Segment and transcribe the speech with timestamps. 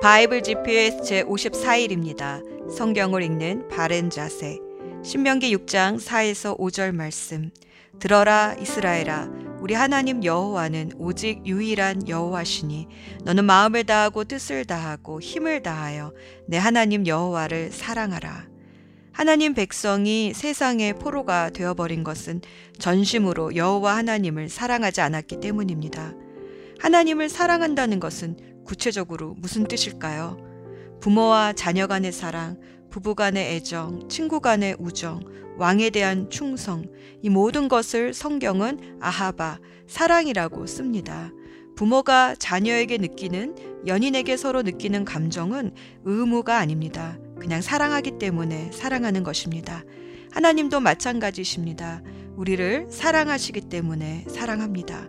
[0.00, 2.70] 바이블 GPS 제 54일입니다.
[2.70, 4.60] 성경을 읽는 바른 자세.
[5.02, 7.50] 신명기 6장 4에서 5절 말씀.
[7.98, 9.28] 들어라 이스라엘아
[9.60, 12.86] 우리 하나님 여호와는 오직 유일한 여호와시니
[13.24, 16.14] 너는 마음을 다하고 뜻을 다하고 힘을 다하여
[16.46, 18.46] 내 하나님 여호와를 사랑하라.
[19.10, 22.40] 하나님 백성이 세상의 포로가 되어버린 것은
[22.78, 26.14] 전심으로 여호와 하나님을 사랑하지 않았기 때문입니다.
[26.78, 30.36] 하나님을 사랑한다는 것은 구체적으로 무슨 뜻일까요?
[31.00, 35.20] 부모와 자녀 간의 사랑, 부부 간의 애정, 친구 간의 우정,
[35.56, 36.84] 왕에 대한 충성,
[37.22, 41.32] 이 모든 것을 성경은 아하바, 사랑이라고 씁니다.
[41.76, 45.72] 부모가 자녀에게 느끼는, 연인에게 서로 느끼는 감정은
[46.04, 47.16] 의무가 아닙니다.
[47.40, 49.82] 그냥 사랑하기 때문에 사랑하는 것입니다.
[50.30, 52.02] 하나님도 마찬가지십니다.
[52.36, 55.08] 우리를 사랑하시기 때문에 사랑합니다.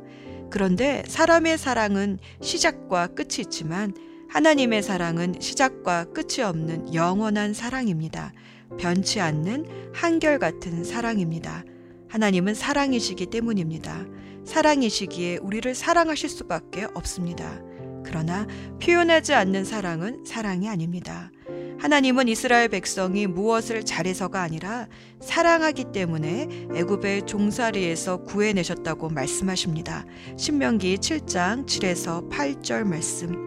[0.49, 3.93] 그런데 사람의 사랑은 시작과 끝이 있지만
[4.29, 8.33] 하나님의 사랑은 시작과 끝이 없는 영원한 사랑입니다.
[8.77, 11.63] 변치 않는 한결같은 사랑입니다.
[12.09, 14.05] 하나님은 사랑이시기 때문입니다.
[14.45, 17.61] 사랑이시기에 우리를 사랑하실 수밖에 없습니다.
[18.03, 18.47] 그러나
[18.81, 21.31] 표현하지 않는 사랑은 사랑이 아닙니다.
[21.79, 24.87] 하나님은 이스라엘 백성이 무엇을 잘해서가 아니라
[25.21, 30.05] 사랑하기 때문에 애굽의 종살이에서 구해내셨다고 말씀하십니다.
[30.37, 33.45] 신명기 7장 7에서 8절 말씀.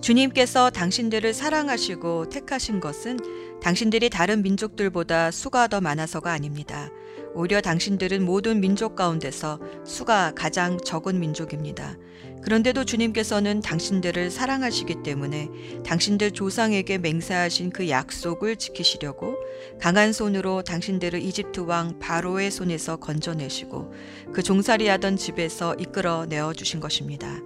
[0.00, 3.18] 주님께서 당신들을 사랑하시고 택하신 것은
[3.60, 6.90] 당신들이 다른 민족들보다 수가 더 많아서가 아닙니다.
[7.34, 11.96] 오히려 당신들은 모든 민족 가운데서 수가 가장 적은 민족입니다.
[12.42, 15.48] 그런데도 주님께서는 당신들을 사랑하시기 때문에
[15.84, 19.36] 당신들 조상에게 맹세하신 그 약속을 지키시려고
[19.80, 23.92] 강한 손으로 당신들을 이집트 왕 바로의 손에서 건져내시고
[24.32, 27.40] 그 종살이하던 집에서 이끌어 내어 주신 것입니다.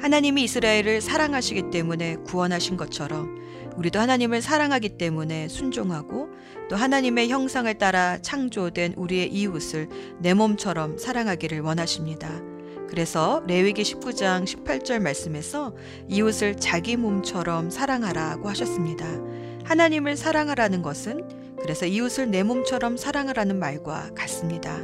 [0.00, 3.42] 하나님이 이스라엘을 사랑하시기 때문에 구원하신 것처럼
[3.76, 6.28] 우리도 하나님을 사랑하기 때문에 순종하고
[6.68, 9.88] 또 하나님의 형상을 따라 창조된 우리의 이웃을
[10.18, 12.53] 내 몸처럼 사랑하기를 원하십니다.
[12.88, 15.74] 그래서 레위기 19장 18절 말씀에서
[16.08, 19.06] 이웃을 자기 몸처럼 사랑하라고 하셨습니다.
[19.64, 24.78] 하나님을 사랑하라는 것은 그래서 이웃을 내 몸처럼 사랑하라는 말과 같습니다.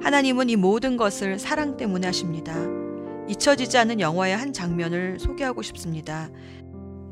[0.00, 2.54] 하나님은 이 모든 것을 사랑 때문에 하십니다.
[3.28, 6.28] 잊혀지지 않은 영화의 한 장면을 소개하고 싶습니다.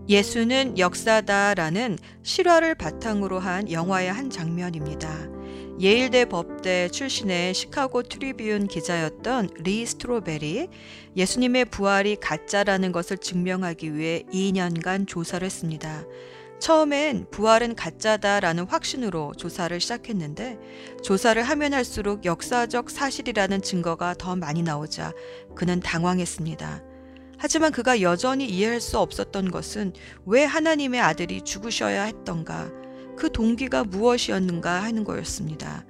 [0.09, 5.09] 예수는 역사다라는 실화를 바탕으로 한 영화의 한 장면입니다.
[5.83, 10.69] 예일대 법대 출신의 시카고 트리뷴 기자였던 리 스트로벨이
[11.17, 16.05] 예수님의 부활이 가짜라는 것을 증명하기 위해 2년간 조사를 했습니다.
[16.61, 20.57] 처음엔 부활은 가짜다라는 확신으로 조사를 시작했는데
[21.03, 25.13] 조사를 하면 할수록 역사적 사실이라는 증거가 더 많이 나오자
[25.57, 26.81] 그는 당황했습니다.
[27.39, 29.95] 하지만 그가 여전히 이해할 수 없었던 것은
[30.27, 32.71] 왜 하나님의 아들이 죽으셔야 했던가,
[33.17, 35.85] 그 동기가 무엇이었는가 하는 거였습니다.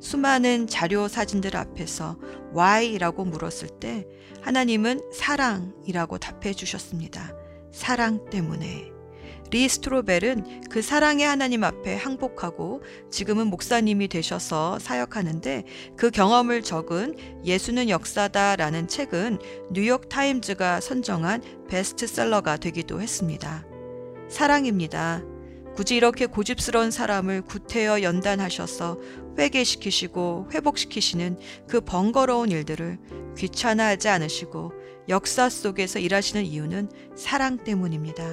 [0.00, 2.16] 수많은 자료 사진들 앞에서
[2.56, 4.06] why라고 물었을 때
[4.42, 7.34] 하나님은 사랑이라고 답해 주셨습니다.
[7.72, 8.92] 사랑 때문에.
[9.50, 15.64] 리 스트로벨은 그 사랑의 하나님 앞에 항복하고 지금은 목사님이 되셔서 사역하는데
[15.96, 19.38] 그 경험을 적은 예수는 역사다라는 책은
[19.70, 23.64] 뉴욕 타임즈가 선정한 베스트셀러가 되기도 했습니다.
[24.28, 25.22] 사랑입니다.
[25.78, 28.98] 굳이 이렇게 고집스러운 사람을 구태여 연단하셔서
[29.38, 32.98] 회개시키시고 회복시키시는 그 번거로운 일들을
[33.36, 34.72] 귀찮아하지 않으시고
[35.08, 38.24] 역사 속에서 일하시는 이유는 사랑 때문입니다.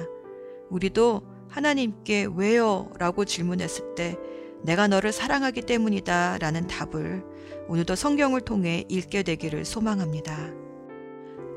[0.70, 2.90] 우리도 하나님께 왜요?
[2.98, 4.16] 라고 질문했을 때
[4.64, 7.22] 내가 너를 사랑하기 때문이다 라는 답을
[7.68, 10.50] 오늘도 성경을 통해 읽게 되기를 소망합니다.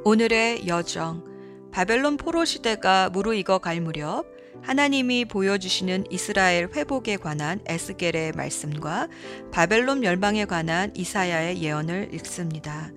[0.03, 1.25] 오늘의 여정.
[1.71, 9.07] 바벨론 포로 시대가 무르익어 갈 무렵 하나님이 보여주시는 이스라엘 회복에 관한 에스겔의 말씀과
[9.51, 12.91] 바벨론 멸망에 관한 이사야의 예언을 읽습니다.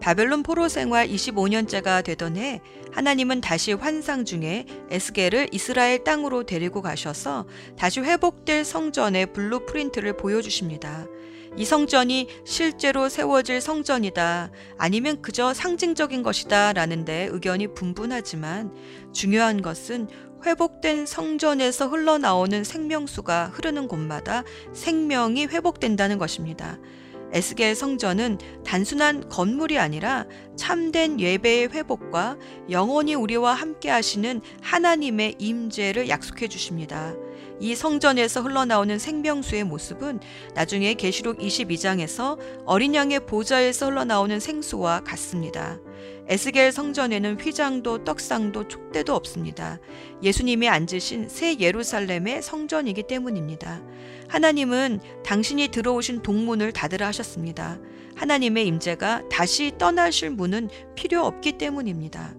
[0.00, 2.60] 바벨론 포로 생활 25년째가 되던 해
[2.92, 7.46] 하나님은 다시 환상 중에 에스겔을 이스라엘 땅으로 데리고 가셔서
[7.76, 11.06] 다시 회복될 성전의 blueprint를 보여주십니다.
[11.56, 14.50] 이 성전이 실제로 세워질 성전이다.
[14.78, 16.72] 아니면 그저 상징적인 것이다.
[16.72, 18.72] 라는데 의견이 분분하지만
[19.12, 20.08] 중요한 것은
[20.44, 26.78] 회복된 성전에서 흘러나오는 생명수가 흐르는 곳마다 생명이 회복된다는 것입니다.
[27.32, 30.24] 에스겔 성전은 단순한 건물이 아니라
[30.56, 32.38] 참된 예배의 회복과
[32.70, 37.14] 영원히 우리와 함께 하시는 하나님의 임재를 약속해 주십니다.
[37.60, 40.20] 이 성전에서 흘러나오는 생명수의 모습은
[40.54, 45.78] 나중에 계시록 22장에서 어린 양의 보좌에서 흘러나오는 생수와 같습니다.
[46.28, 49.78] 에스겔 성전에는 휘장도 떡상도 촉대도 없습니다.
[50.22, 53.82] 예수님이 앉으신 새 예루살렘의 성전이기 때문입니다.
[54.28, 57.78] 하나님은 당신이 들어오신 동문을 닫으라 하셨습니다.
[58.14, 62.34] 하나님의 임재가 다시 떠나실 문은 필요 없기 때문입니다.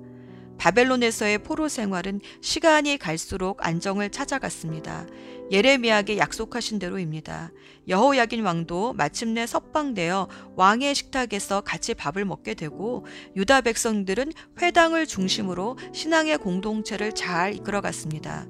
[0.60, 5.08] 바벨론에서의 포로 생활은 시간이 갈수록 안정을 찾아갔습니다.
[5.52, 7.52] 예레미야에게 약속하신 대로입니다.
[7.88, 16.38] 여호야긴 왕도 마침내 석방되어 왕의 식탁에서 같이 밥을 먹게 되고 유다 백성들은 회당을 중심으로 신앙의
[16.38, 18.46] 공동체를 잘 이끌어갔습니다.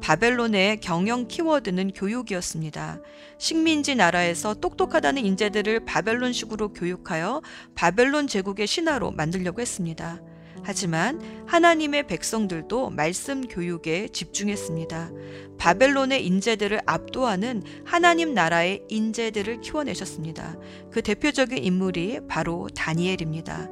[0.00, 3.00] 바벨론의 경영 키워드는 교육이었습니다.
[3.38, 7.42] 식민지 나라에서 똑똑하다는 인재들을 바벨론식으로 교육하여
[7.74, 10.20] 바벨론 제국의 신하로 만들려고 했습니다.
[10.62, 15.10] 하지만 하나님의 백성들도 말씀 교육에 집중했습니다.
[15.58, 20.56] 바벨론의 인재들을 압도하는 하나님 나라의 인재들을 키워내셨습니다.
[20.90, 23.68] 그 대표적인 인물이 바로 다니엘입니다.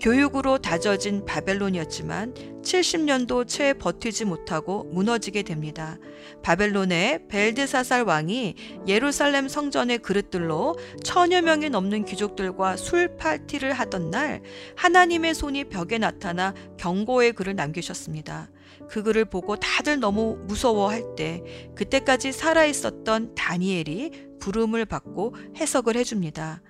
[0.00, 5.98] 교육으로 다져진 바벨론이었지만 70년도 채 버티지 못하고 무너지게 됩니다.
[6.42, 8.54] 바벨론의 벨드사살 왕이
[8.86, 14.42] 예루살렘 성전의 그릇들로 천여 명이 넘는 귀족들과 술 파티를 하던 날
[14.76, 18.50] 하나님의 손이 벽에 나타나 경고의 글을 남기셨습니다.
[18.88, 21.42] 그 글을 보고 다들 너무 무서워할 때
[21.74, 26.60] 그때까지 살아 있었던 다니엘이 부름을 받고 해석을 해줍니다.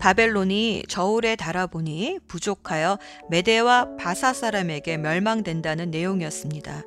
[0.00, 2.98] 바벨론이 저울에 달아보니 부족하여
[3.28, 6.82] 메대와 바사 사람에게 멸망된다는 내용이었습니다.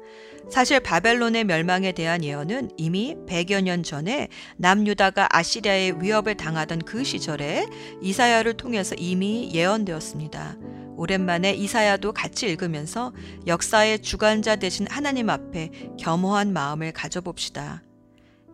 [0.49, 4.27] 사실 바벨론의 멸망에 대한 예언은 이미 100여 년 전에
[4.57, 7.65] 남유다가 아시리아의 위협을 당하던 그 시절에
[8.01, 10.57] 이사야를 통해서 이미 예언되었습니다.
[10.97, 13.13] 오랜만에 이사야도 같이 읽으면서
[13.47, 17.83] 역사의 주관자 되신 하나님 앞에 겸허한 마음을 가져봅시다.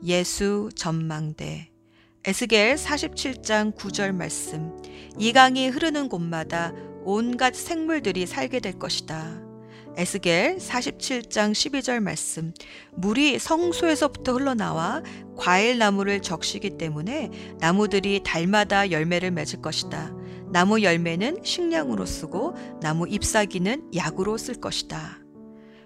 [0.04, 1.69] 예수 전망대
[2.26, 4.76] 에스겔 47장 9절 말씀.
[5.18, 6.74] 이 강이 흐르는 곳마다
[7.06, 9.42] 온갖 생물들이 살게 될 것이다.
[9.96, 12.54] 에스겔 47장 12절 말씀.
[12.92, 15.02] 물이 성소에서부터 흘러나와
[15.38, 20.14] 과일 나무를 적시기 때문에 나무들이 달마다 열매를 맺을 것이다.
[20.52, 25.20] 나무 열매는 식량으로 쓰고 나무 잎사귀는 약으로 쓸 것이다.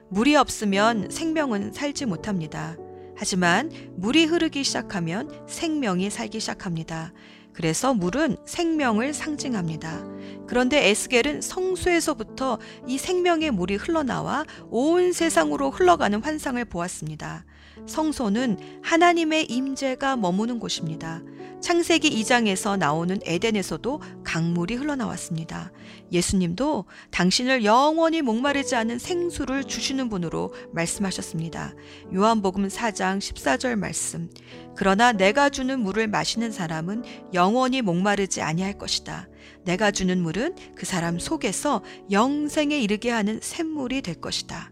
[0.10, 2.76] 물이 없으면 생명은 살지 못합니다.
[3.16, 7.14] 하지만 물이 흐르기 시작하면 생명이 살기 시작합니다.
[7.54, 10.04] 그래서 물은 생명을 상징합니다.
[10.48, 17.46] 그런데 에스겔은 성소에서부터 이 생명의 물이 흘러나와 온 세상으로 흘러가는 환상을 보았습니다.
[17.88, 21.22] 성소는 하나님의 임재가 머무는 곳입니다.
[21.62, 25.72] 창세기 2장에서 나오는 에덴에서도 강물이 흘러나왔습니다.
[26.12, 31.74] 예수님도 당신을 영원히 목마르지 않은 생수를 주시는 분으로 말씀하셨습니다.
[32.14, 34.30] 요한복음 4장 14절 말씀.
[34.76, 37.04] 그러나 내가 주는 물을 마시는 사람은
[37.34, 39.28] 영원히 목마르지 아니할 것이다.
[39.64, 44.72] 내가 주는 물은 그 사람 속에서 영생에 이르게 하는 샘물이 될 것이다.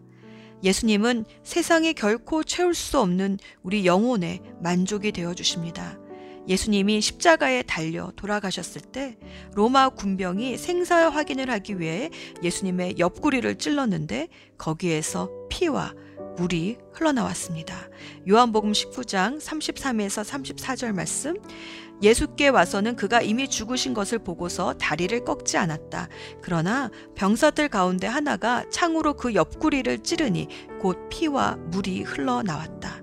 [0.63, 5.97] 예수님은 세상에 결코 채울 수 없는 우리 영혼에 만족이 되어 주십니다.
[6.47, 9.17] 예수님이 십자가에 달려 돌아가셨을 때
[9.53, 12.09] 로마 군병이 생사 확인을 하기 위해
[12.43, 14.27] 예수님의 옆구리를 찔렀는데
[14.57, 15.93] 거기에서 피와
[16.37, 17.89] 물이 흘러나왔습니다.
[18.29, 21.35] 요한복음 19장 33에서 34절 말씀
[22.01, 26.07] 예수께 와서는 그가 이미 죽으신 것을 보고서 다리를 꺾지 않았다.
[26.41, 30.47] 그러나 병사들 가운데 하나가 창으로 그 옆구리를 찌르니
[30.79, 33.00] 곧 피와 물이 흘러나왔다.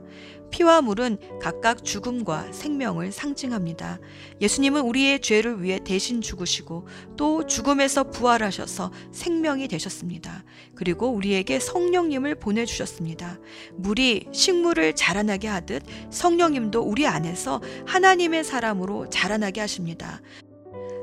[0.51, 3.99] 피와 물은 각각 죽음과 생명을 상징합니다.
[4.41, 6.87] 예수님은 우리의 죄를 위해 대신 죽으시고
[7.17, 10.45] 또 죽음에서 부활하셔서 생명이 되셨습니다.
[10.75, 13.39] 그리고 우리에게 성령님을 보내주셨습니다.
[13.75, 20.21] 물이 식물을 자라나게 하듯 성령님도 우리 안에서 하나님의 사람으로 자라나게 하십니다.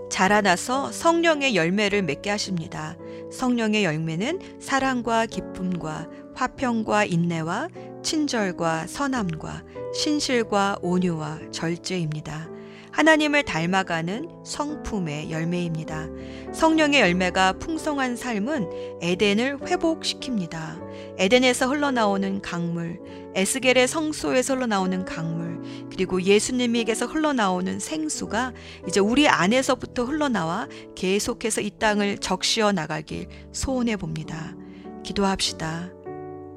[0.09, 2.95] 자라나서 성령의 열매를 맺게 하십니다.
[3.31, 7.69] 성령의 열매는 사랑과 기쁨과 화평과 인내와
[8.03, 9.63] 친절과 선함과
[9.93, 12.49] 신실과 온유와 절제입니다.
[12.91, 16.07] 하나님을 닮아가는 성품의 열매입니다.
[16.53, 18.69] 성령의 열매가 풍성한 삶은
[19.01, 20.81] 에덴을 회복시킵니다.
[21.17, 23.01] 에덴에서 흘러나오는 강물,
[23.35, 25.61] 에스겔의 성소에서 흘러나오는 강물,
[25.91, 28.53] 그리고 예수님에게서 흘러나오는 생수가
[28.87, 34.55] 이제 우리 안에서부터 흘러나와 계속해서 이 땅을 적시어 나가길 소원해 봅니다.
[35.03, 35.94] 기도합시다.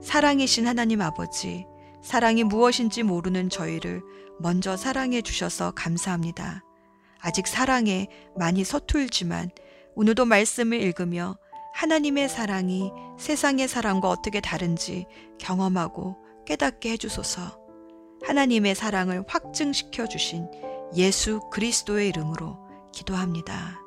[0.00, 1.66] 사랑이신 하나님 아버지,
[2.02, 4.02] 사랑이 무엇인지 모르는 저희를
[4.38, 6.62] 먼저 사랑해 주셔서 감사합니다.
[7.20, 9.50] 아직 사랑에 많이 서툴지만
[9.96, 11.36] 오늘도 말씀을 읽으며
[11.74, 15.06] 하나님의 사랑이 세상의 사랑과 어떻게 다른지
[15.38, 17.58] 경험하고 깨닫게 해주소서.
[18.24, 20.48] 하나님의 사랑을 확증시켜 주신
[20.96, 22.58] 예수 그리스도의 이름으로
[22.92, 23.80] 기도합니다.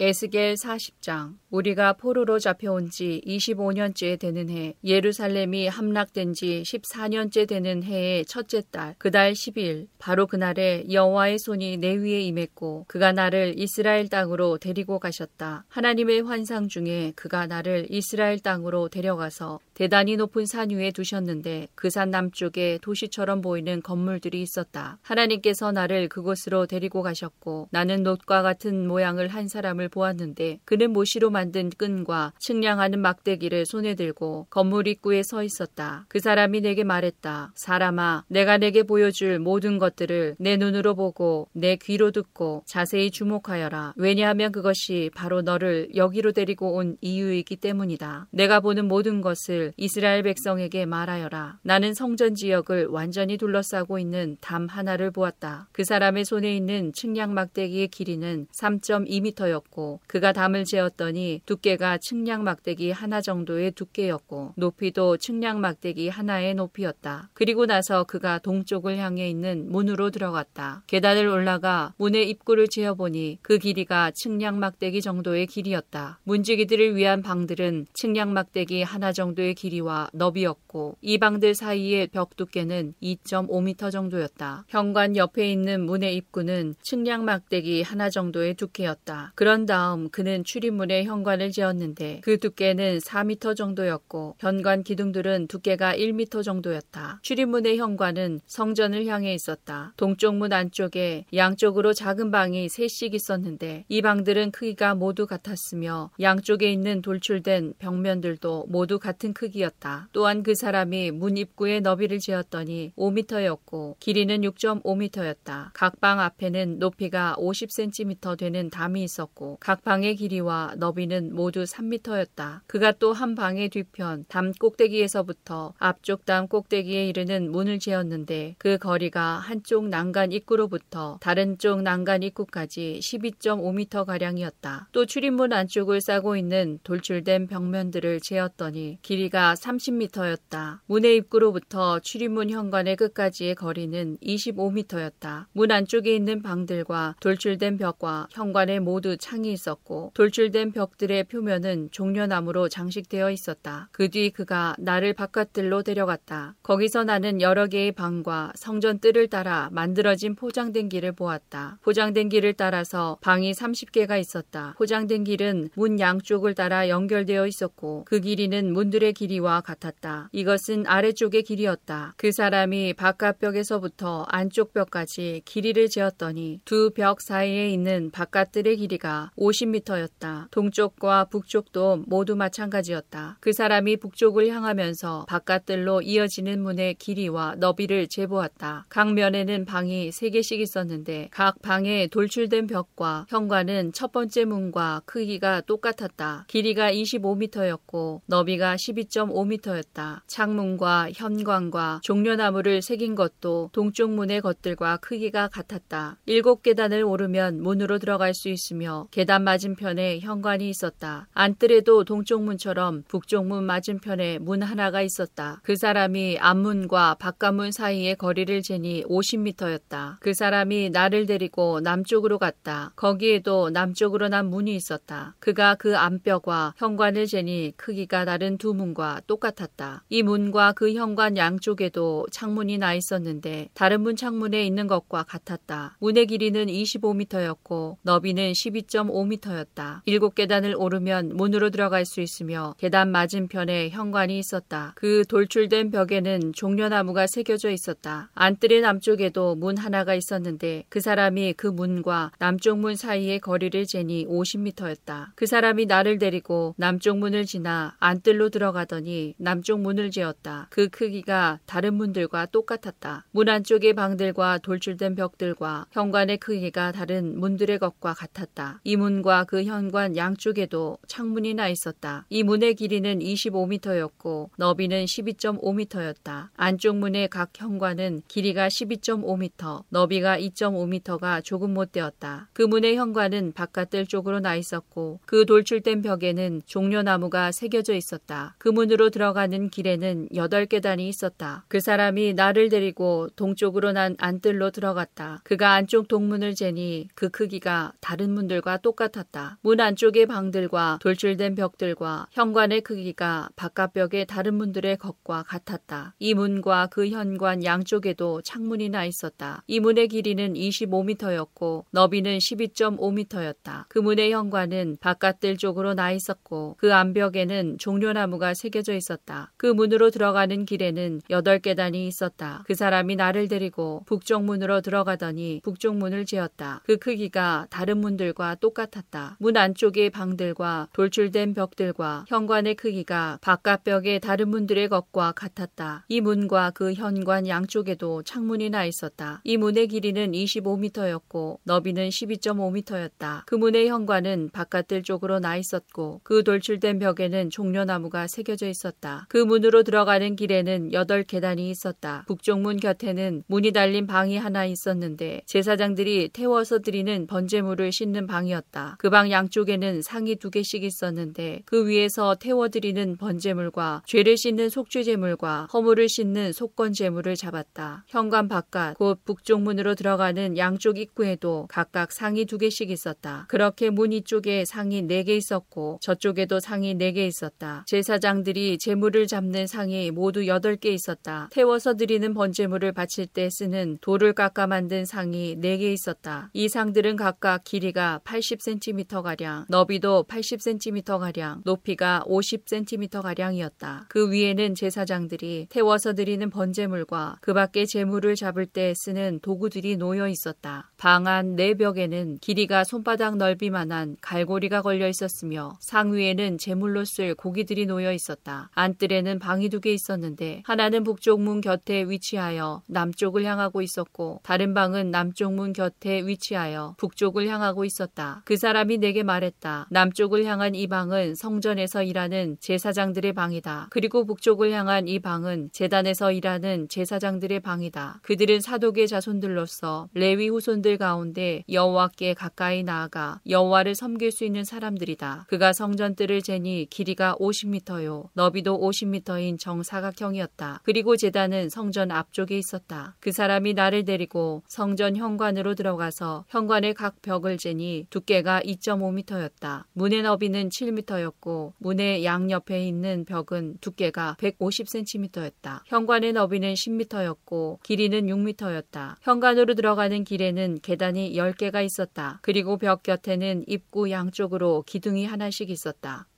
[0.00, 8.24] 에스겔 40장 우리가 포로로 잡혀온 지 25년째 되는 해 예루살렘이 함락된 지 14년째 되는 해의
[8.24, 14.58] 첫째 달 그달 10일 바로 그날에 여호와의 손이 내 위에 임했고 그가 나를 이스라엘 땅으로
[14.58, 15.64] 데리고 가셨다.
[15.68, 22.10] 하나님의 환상 중에 그가 나를 이스라엘 땅으로 데려가서 대단히 높은 산 위에 두셨는데 그 산
[22.10, 24.98] 남쪽에 도시처럼 보이는 건물들이 있었다.
[25.02, 31.70] 하나님께서 나를 그곳으로 데리고 가셨고 나는 놋과 같은 모양을 한 사람을 보았는데 그는 모시로 만든
[31.70, 36.04] 끈과 측량하는 막대기를 손에 들고 건물 입구에 서 있었다.
[36.08, 37.52] 그 사람이 내게 말했다.
[37.56, 43.94] 사람아, 내가 내게 보여줄 모든 것들을 내 눈으로 보고 내 귀로 듣고 자세히 주목하여라.
[43.96, 48.28] 왜냐하면 그것이 바로 너를 여기로 데리고 온 이유이기 때문이다.
[48.30, 51.58] 내가 보는 모든 것을 이스라엘 백성에게 말하여라.
[51.62, 55.68] 나는 성전 지역을 완전히 둘러싸고 있는 담 하나를 보았다.
[55.72, 63.20] 그 사람의 손에 있는 측량 막대기의 길이는 3.2미터였고 그가 담을 재었더니 두께가 측량 막대기 하나
[63.20, 67.30] 정도의 두께였고 높이도 측량 막대기 하나의 높이였다.
[67.34, 70.84] 그리고 나서 그가 동쪽을 향해 있는 문으로 들어갔다.
[70.86, 76.20] 계단을 올라가 문의 입구를 재어보니 그 길이가 측량 막대기 정도의 길이었다.
[76.22, 82.94] 문지기들을 위한 방들은 측량 막대기 하나 정도의 길이 길이와 너비였고 이 방들 사이의 벽 두께는
[83.02, 84.64] 2.5m 정도였다.
[84.68, 89.32] 현관 옆에 있는 문의 입구는 측량 막대기 하나 정도의 두께였다.
[89.34, 97.20] 그런 다음 그는 출입문에 현관을 지었는데 그 두께는 4m 정도였고 현관 기둥들은 두께가 1m 정도였다.
[97.22, 99.94] 출입문의 현관은 성전을 향해 있었다.
[99.96, 107.00] 동쪽 문 안쪽에 양쪽으로 작은 방이 셋씩 있었는데 이 방들은 크기가 모두 같았으며 양쪽에 있는
[107.00, 110.08] 돌출된 벽면들도 모두 같은 크기 크기였다.
[110.12, 115.70] 또한 그 사람이 문 입구에 너비를 지었더니 5미터였고 길이는 6.5미터였다.
[115.74, 122.60] 각 방 앞에는 높이가 50cm 되는 담이 있었고 각 방의 길이와 너비는 모두 3미터였다.
[122.66, 129.36] 그가 또 한 방의 뒤편 담 꼭대기에서부터 앞쪽 담 꼭대기에 이르는 문을 지었는데 그 거리가
[129.38, 134.88] 한쪽 난간 입구로부터 다른 쪽 난간 입구까지 12.5m 가량이었다.
[134.92, 140.80] 또 출입문 안쪽을 싸고 있는 돌출된 벽면들을 재었더니 길이가 30m였다.
[140.86, 145.46] 문의 입구로부터 출입문 현관의 끝까지의 거리는 25m였다.
[145.52, 152.68] 문 안쪽에 있는 방들과 돌출된 벽과 현관에 모두 창이 있었고 돌출된 벽들 의 표면은 종려나무로
[152.68, 153.88] 장식되어 있었다.
[153.90, 156.54] 그 뒤 그가 나를 바깥들로 데려갔다.
[156.62, 161.78] 거기서 나는 여러 개의 방과 성전 뜰을 따라 만들어진 포장된 길을 보았다.
[161.82, 164.74] 포장된 길을 따라서 방이 30개가 있었다.
[164.76, 170.28] 포장된 길은 문 양쪽을 따라 연결되어 있었고 그 길이는 문들의 길이 길이와 같았다.
[170.32, 172.14] 이것은 아래쪽의 길이었다.
[172.16, 180.50] 그 사람이 바깥벽에서부터 안쪽 벽까지 길이를 재었더니 두 벽 사이에 있는 바깥들의 길이가 50m였다.
[180.50, 183.38] 동쪽 과 북쪽도 모두 마찬가지였다.
[183.40, 188.86] 그 사람이 북쪽을 향하면서 바깥들로 이어지는 문의 길이와 너비를 재보았다.
[188.88, 196.44] 각 면에는 방이 3개씩 있었는데 각 방에 돌출된 벽과 현관은 첫 번째 문과 크기가 똑같았다.
[196.48, 200.20] 길이가 25m였고 너비가 12.5 3.5m였다.
[200.26, 206.18] 창문과 현관과 종려나무를 새긴 것도 동쪽 문의 것들과 크기가 같았다.
[206.26, 211.28] 일곱 계단을 오르면 문으로 들어갈 수 있으며 계단 맞은편에 현관이 있었다.
[211.32, 215.60] 안뜰에도 동쪽 문처럼 북쪽 문 맞은편에 문 하나가 있었다.
[215.62, 220.16] 그 사람이 앞문과 바깥문 사이의 거리를 재니 50m였다.
[220.20, 222.92] 그 사람이 나를 데리고 남쪽으로 갔다.
[222.96, 225.36] 거기에도 남쪽으로 난 문이 있었다.
[225.38, 230.04] 그가 그 안벽과 현관을 재니 크기가 다른 두 문과 똑같았다.
[230.08, 235.96] 이 문과 그 현관 양쪽에도 창문이 나 있었는데 다른 문 창문에 있는 것과 같았다.
[236.00, 240.00] 문의 길이는 25m였고 너비는 12.5m였다.
[240.06, 244.92] 일곱 계단을 오르면 문으로 들어갈 수 있으며 계단 맞은편에 현관이 있었다.
[244.94, 248.30] 그 돌출된 벽에는 종려나무가 새겨져 있었다.
[248.34, 255.32] 안뜰의 남쪽에도 문 하나가 있었는데 그 사람이 그 문과 남쪽 문 사이의 거리를 재니 50m였다.
[255.34, 260.68] 그 사람이 나를 데리고 남쪽 문을 지나 안뜰로 들어가더니 남쪽 문을 지었다.
[260.70, 263.26] 그 크기가 다른 문들과 똑같았다.
[263.32, 268.80] 문 안쪽의 방들과 돌출된 벽들과 현관의 크기가 다른 문들의 것과 같았다.
[268.84, 272.26] 이 문과 그 현관 양쪽 에 양쪽에도 창문이 나 있었다.
[272.28, 276.48] 이 문의 길이는 25m였고 너비는 12.5m였다.
[276.56, 282.48] 안쪽 문의 각 현관은 길이가 12.5m, 너비가 2.5m가 조금 못 되었다.
[282.52, 288.54] 그 문의 현관은 바깥들 쪽으로 나 있었고 그 돌출된 벽에는 종려나무가 새겨져 있었다.
[288.58, 291.64] 그 문으로 들어가는 길에는 8계단이 있었다.
[291.68, 295.40] 그 사람이 나를 데리고 동쪽으로 난 안뜰로 들어갔다.
[295.44, 299.58] 그가 안쪽 동문을 재니 그 크기가 다른 문들과 똑같았다.
[299.62, 306.14] 문 안쪽의 방 들과 돌출된 벽들과 현관의 크기가 바깥벽의 다른 문들의 것과 같았다.
[306.18, 309.62] 이 문과 그 현관 양쪽에도 창문이 나 있었다.
[309.66, 313.84] 이 문의 길이는 25m였고 너비는 12.5m였다.
[313.88, 319.52] 그 문의 현관은 바깥들 쪽으로 나 있었고 그 안벽에는 종려나무가 새겨져 있었다.
[319.56, 322.64] 그 문으로 들어가는 길에는 8계단이 있었다.
[322.66, 326.82] 그 사람이 나를 데리고 북쪽 문으로 들어가더니 북쪽 문을 지었다.
[326.84, 329.36] 그 크기가 다른 문들과 똑같았다.
[329.38, 336.04] 문 안쪽의 방 들과 돌출된 벽들과 현관의 크기가 바깥 벽의 다른 문들의 것과 같았다.
[336.08, 339.40] 이 문과 그 현관 양쪽에도 창문이 나 있었다.
[339.44, 343.42] 이 문의 길이는 25m였고 너비는 12.5m였다.
[343.46, 349.26] 그 문의 현관은 바깥들 쪽으로 나 있었고 그 돌출된 벽에는 종려나무가 새겨져 있었다.
[349.28, 352.24] 그 문으로 들어가는 길에는 8계단이 있었다.
[352.26, 358.96] 북쪽 문 곁에는 문이 달린 방이 하나 있었는데 제사장들이 태워서 드리는 번제물을 싣는 방이었다.
[358.98, 366.08] 그 방 양쪽에는 상이 두 개씩 있었는데 그 위에서 태워드리는 번제물과 죄를 씻는 속죄제물과 허물을
[366.08, 368.04] 씻는 속건제물을 잡았다.
[368.08, 373.46] 현관 바깥 곧 북쪽 문으로 들어가는 양쪽 입구에도 각각 상이 두 개씩 있었다.
[373.48, 377.84] 그렇게 문 이쪽에 상이 네 개 있었고 저쪽에도 상이 네 개 있었다.
[377.86, 381.48] 제사장들이 제물을 잡는 상이 모두 여덟 개 있었다.
[381.52, 386.50] 태워서 드리는 번제물을 바칠 때 쓰는 돌을 깎아 만든 상이 네 개 있었다.
[386.52, 394.06] 이 상들은 각각 길이가 80cm가량, 너비도 80cm가량, 높이가 50cm가량이었다.
[394.08, 400.91] 그 위에는 제사장들이 태워서 드리는 번제물과 그 밖에 제물을 잡을 때 쓰는 도구들이 놓여 있었다.
[401.02, 407.86] 방 안 네 벽에는 길이가 손바닥 넓이만한 갈고리가 걸려 있었으며 상 위에는 제물로 쓸 고기들이
[407.86, 408.70] 놓여 있었다.
[408.74, 415.10] 안뜰에는 방이 두 개 있었는데 하나는 북쪽 문 곁에 위치하여 남쪽을 향하고 있었고 다른 방은
[415.10, 418.42] 남쪽 문 곁에 위치하여 북쪽을 향하고 있었다.
[418.44, 419.88] 그 사람이 내게 말했다.
[419.90, 423.88] 남쪽을 향한 이 방은 성전에서 일하는 제사장들의 방이다.
[423.90, 428.20] 그리고 북쪽을 향한 이 방은 재단에서 일하는 제사장들의 방이다.
[428.22, 435.46] 그들은 사독의 자손들로서 레위 후손들 가운데 여호와께 가까이 나아가 여호와를 섬길 수 있는 사람들이다.
[435.48, 440.80] 그가 성전뜰을 재니 길이가 50m요 너비도 50m인 정사각형이었다.
[440.84, 443.16] 그리고 재단은 성전 앞쪽에 있었다.
[443.20, 449.84] 그 사람이 나를 데리고 성전 현관으로 들어가서 현관의 각 벽을 재니 두께가 2.5m였다.
[449.92, 455.82] 문의 너비는 7m였고 문의 양옆에 있는 벽은 두께가 150cm였다.
[455.86, 459.16] 현관의 너비는 10m였고 길이는 6m였다.
[459.22, 462.38] 현관으로 들어가는 길에는 계단이 10개가 있었다.
[462.42, 466.28] 그리고 벽 곁에는 입구 양쪽으로 기둥이 하나씩 있었다.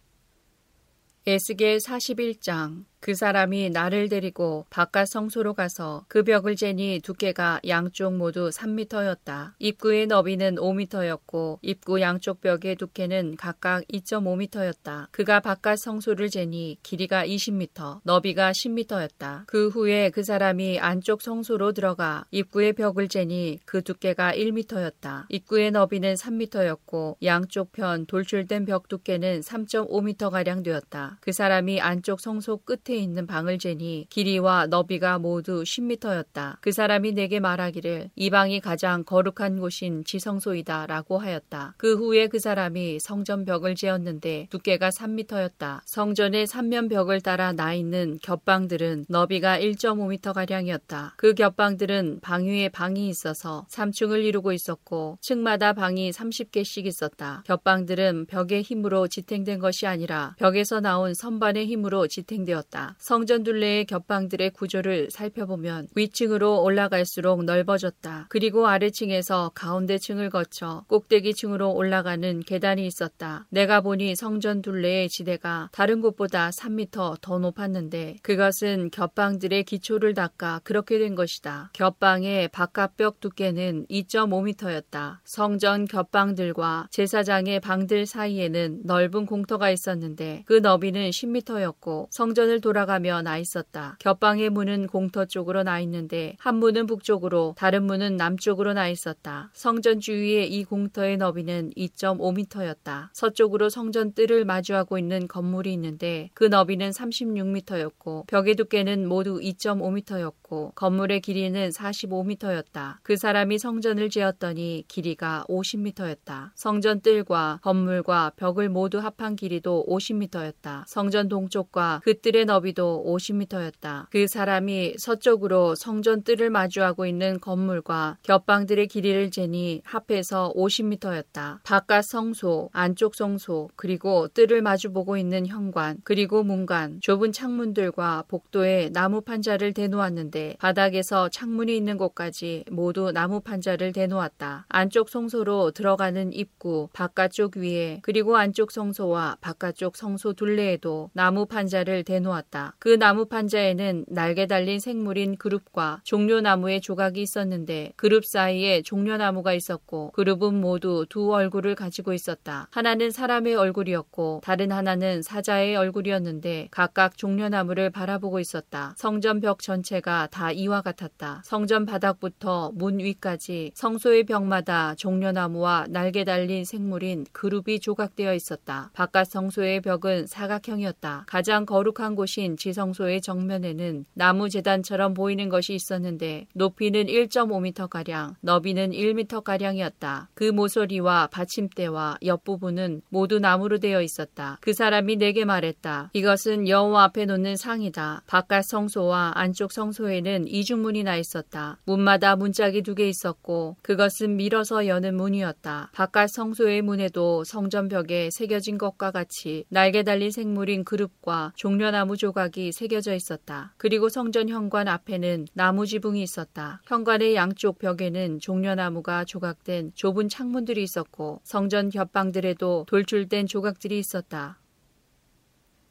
[1.27, 8.49] 에스겔 41장 그 사람이 나를 데리고 바깥 성소로 가서 그 벽을 재니 두께가 양쪽 모두
[8.49, 9.53] 3미터였다.
[9.59, 15.09] 입구의 너비는 5미터였고 입구 양쪽 벽의 두께는 각각 2.5미터였다.
[15.11, 19.43] 그가 바깥 성소를 재니 길이가 20미터, 너비가 10미터였다.
[19.49, 25.27] 그 후에 그 사람이 안쪽 성소로 들어가 입구의 벽을 재니 그 두께가 1미터였다.
[25.29, 31.19] 입구의 너비는 3미터였고 양쪽 편 돌출된 벽 두께는 3.5미터가량 되었다.
[31.21, 36.59] 그 사람이 안쪽 성소 끝에 끝에 있는 방을 재니 길이와 너비가 모두 10미터였다.
[36.61, 41.75] 그 사람이 내게 말하기를 이 방이 가장 거룩한 곳인 지성소이다 라고 하였다.
[41.77, 45.81] 그 후에 그 사람이 성전 벽을 재었는데 두께가 3미터였다.
[45.85, 51.13] 성전의 삼면 벽을 따라 나 있는 겹방들은 너비가 1.5미터가량이었다.
[51.17, 57.43] 그 겹방들은 방 위에 방이 있어서 3층을 이루고 있었고 층마다 방이 30개씩 있었다.
[57.47, 62.84] 겹방들은 벽의 힘으로 지탱된 것이 아니라 벽에서 나온 선반의 힘으로 지탱되었다.
[62.99, 68.27] 성전 둘레의 겹방들의 구조를 살펴보면 위층으로 올라갈수록 넓어졌다.
[68.29, 73.47] 그리고 아래층에서 가운데 층을 거쳐 꼭대기 층으로 올라가는 계단이 있었다.
[73.51, 80.99] 내가 보니 성전 둘레의 지대가 다른 곳보다 3미터 더 높았는데 그것은 겹방들의 기초를 닦아 그렇게
[80.99, 81.71] 된 것이다.
[81.73, 85.19] 겹방의 바깥벽 두께는 2.5미터였다.
[85.25, 93.99] 성전 겹방들과 제사장의 방들 사이에는 넓은 공터가 있었는데 그 너비는 10미터였고 성전을 돌아가며 나 있었다.
[93.99, 99.51] 겹방의 문은 공터 쪽으로 나 있는데 한 문은 북쪽으로 다른 문은 남쪽으로 나 있었다.
[99.53, 103.11] 성전 주위의 이 공터의 너비는 2.5m였다.
[103.13, 110.33] 서쪽으로 성전 뜰을 마주하고 있는 건물이 있는데 그 너비는 36m였고 벽의 두께는 모두 2.5m였고
[110.75, 112.97] 건물의 길이는 45m였다.
[113.03, 116.51] 그 사람이 성전을 지었더니 길이가 50m였다.
[116.55, 120.85] 성전 뜰과 건물과 벽을 모두 합한 길이도 50m였다.
[120.87, 124.07] 성전 동쪽과 그 뜰의 너비도 50m였다.
[124.11, 131.63] 그 사람이 서쪽으로 성전 뜰을 마주하고 있는 건물과 겹방들의 길이를 재니 합해서 50m였다.
[131.65, 139.21] 바깥 성소, 안쪽 성소, 그리고 뜰을 마주보고 있는 현관, 그리고 문관, 좁은 창문들과 복도에 나무
[139.21, 144.67] 판자를 대놓았는데 바닥에서 창문이 있는 곳까지 모두 나무 판자를 대놓았다.
[144.69, 152.77] 안쪽 성소로 들어가는 입구, 바깥쪽 위에, 그리고 안쪽 성소와 바깥쪽 성소 둘레에도 나무 판자를 대놓았다.
[152.79, 160.61] 그 나무 판자에는 날개 달린 생물인 그룹과 종려나무의 조각이 있었는데 그룹 사이에 종려나무가 있었고 그룹은
[160.61, 162.69] 모두 두 얼굴을 가지고 있었다.
[162.71, 168.95] 하나는 사람의 얼굴이었고 다른 하나는 사자의 얼굴이었는데 각각 종려나무를 바라보고 있었다.
[168.97, 171.43] 성전 벽 전체가 다 이와 같았다.
[171.45, 178.91] 성전 바닥부터 문 위까지 성소의 벽마다 종려나무와 날개 달린 생물인 그룹이 조각되어 있었다.
[178.93, 181.25] 바깥 성소의 벽은 사각형이었다.
[181.27, 190.29] 가장 거룩한 곳인 지성소의 정면에는 나무 재단처럼 보이는 것이 있었는데 높이는 1.5m가량, 너비는 1m가량이었다.
[190.35, 194.59] 그 모서리와 받침대와 옆부분은 모두 나무로 되어 있었다.
[194.61, 196.11] 그 사람이 내게 말했다.
[196.13, 198.23] 이것은 여호와 앞에 놓는 상이다.
[198.27, 201.79] 바깥 성소와 안쪽 성소 에는 이중문이 나 있었다.
[201.85, 205.91] 문마다 문짝이 두 개 있었고 그것은 밀어서 여는 문이었다.
[205.93, 213.15] 바깥 성소의 문에도 성전 벽에 새겨진 것과 같이 날개 달린 생물인 그룹과 종려나무 조각이 새겨져
[213.15, 213.75] 있었다.
[213.77, 216.81] 그리고 성전 현관 앞에는 나무 지붕이 있었다.
[216.87, 224.59] 현관의 양쪽 벽에는 종려나무가 조각된 좁은 창문들이 있었고 성전 겹방들에도 돌출된 조각들이 있었다.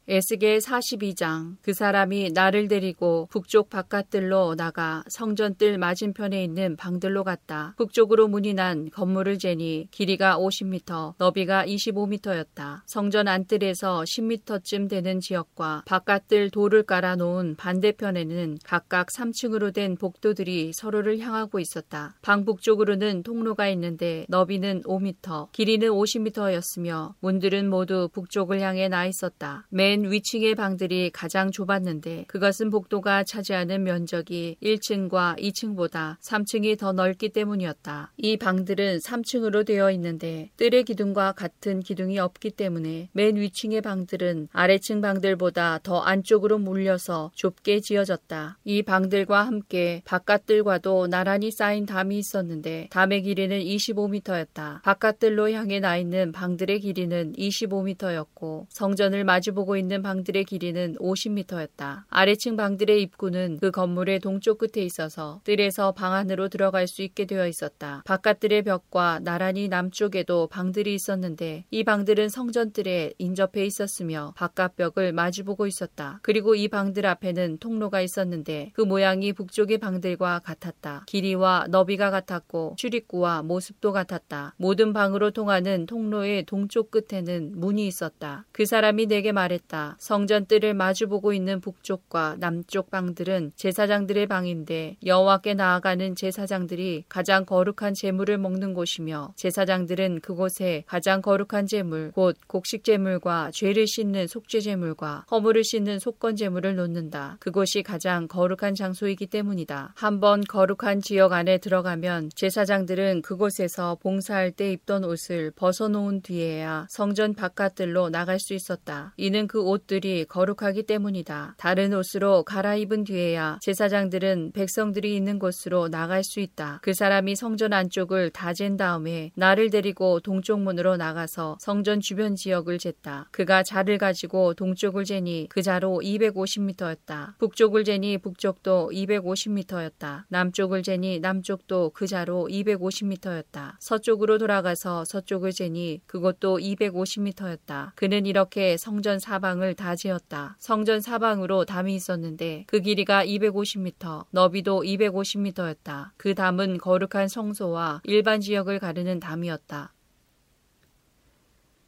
[0.06, 7.72] 에스겔 42장 그 사람이 나를 데리고 북쪽 바깥들로 나가 성전뜰 맞은편에 있는 방들로 갔다.
[7.78, 12.82] 북쪽으로 문이 난 건물을 재니 길이가 50m, 너비가 25m였다.
[12.84, 21.18] 성전 안뜰에서 10m쯤 되는 지역과 바깥들 돌을 깔아 놓은 반대편에는 각각 3층으로 된 복도들이 서로를
[21.20, 22.14] 향하고 있었다.
[22.20, 29.66] 방 북쪽으로는 통로가 있는데 너비는 5m, 길이는 50m였으며 문들은 모두 북쪽을 향해 나 있었다.
[29.70, 38.10] 맨맨 위층의 방들이 가장 좁았는데 그것은 복도가 차지하는 면적이 1층과 2층보다 3층이 더 넓기 때문이었다.
[38.16, 45.00] 이 방들은 3층으로 되어 있는데 뜰의 기둥과 같은 기둥이 없기 때문에 맨 위층의 방들은 아래층
[45.00, 48.58] 방들보다 더 안쪽으로 물려서 좁게 지어졌다.
[48.64, 54.82] 이 방들과 함께 바깥들과도 나란히 쌓인 담이 있었는데 담의 길이는 25m였다.
[54.82, 62.04] 바깥들로 향해 나 있는 방들의 길이는 25m였고 성전을 마주보고 있는 있는 방들의 길이는 50m였다.
[62.08, 67.46] 아래층 방들의 입구는 그 건물의 동쪽 끝에 있어서 뜰에서 방 안으로 들어갈 수 있게 되어
[67.46, 68.02] 있었다.
[68.06, 76.20] 바깥뜰의 벽과 나란히 남쪽에도 방들이 있었는데 이 방들은 성전뜰에 인접해 있었으며 바깥 벽을 마주보고 있었다.
[76.22, 81.04] 그리고 이 방들 앞에는 통로가 있었는데 그 모양이 북쪽의 방들과 같았다.
[81.06, 84.54] 길이와 너비가 같았고 출입구와 모습도 같았다.
[84.56, 88.46] 모든 방으로 통하는 통로의 동쪽 끝에는 문이 있었다.
[88.52, 89.73] 그 사람이 내게 말했다.
[89.74, 89.96] 있었다.
[89.98, 98.38] 성전 뜰을 마주보고 있는 북쪽과 남쪽 방들은 제사장들의 방인데 여호와께 나아가는 제사장들이 가장 거룩한 제물을
[98.38, 105.64] 먹는 곳이며 제사장들은 그곳에 가장 거룩한 제물 곧 곡식 제물과 죄를 씻는 속죄 제물과 허물을
[105.64, 107.38] 씻는 속건 제물을 놓는다.
[107.40, 109.94] 그곳이 가장 거룩한 장소이기 때문이다.
[109.96, 118.10] 한번 거룩한 지역 안에 들어가면 제사장들은 그곳에서 봉사할 때 입던 옷을 벗어놓은 뒤에야 성전 바깥들로
[118.10, 119.12] 나갈 수 있었다.
[119.16, 121.56] 이는 그 옷들이 거룩하기 때문이다.
[121.58, 126.78] 다른 옷으로 갈아입은 뒤에야 제사장들은 백성들이 있는 곳으로 나갈 수 있다.
[126.82, 132.78] 그 사람이 성전 안쪽을 다 잰 다음에 나를 데리고 동쪽 문으로 나가서 성전 주변 지역을
[132.78, 133.26] 쟀다.
[133.32, 137.36] 그가 자를 가지고 동쪽을 재니 그 자로 250m였다.
[137.38, 140.24] 북쪽을 재니 북쪽도 250m였다.
[140.28, 143.72] 남쪽을 재니 남쪽도 그 자로 250m였다.
[143.80, 147.92] 서쪽으로 돌아가서 서쪽을 재니 그것도 250m였다.
[147.96, 150.56] 그는 이렇게 성전 사방 사방을 다 지었다.
[150.58, 156.10] 성전 사방으로 담이 있었는데 그 길이가 250m, 너비도 250m였다.
[156.16, 159.92] 그 담은 거룩한 성소와 일반 지역을 가르는 담이었다.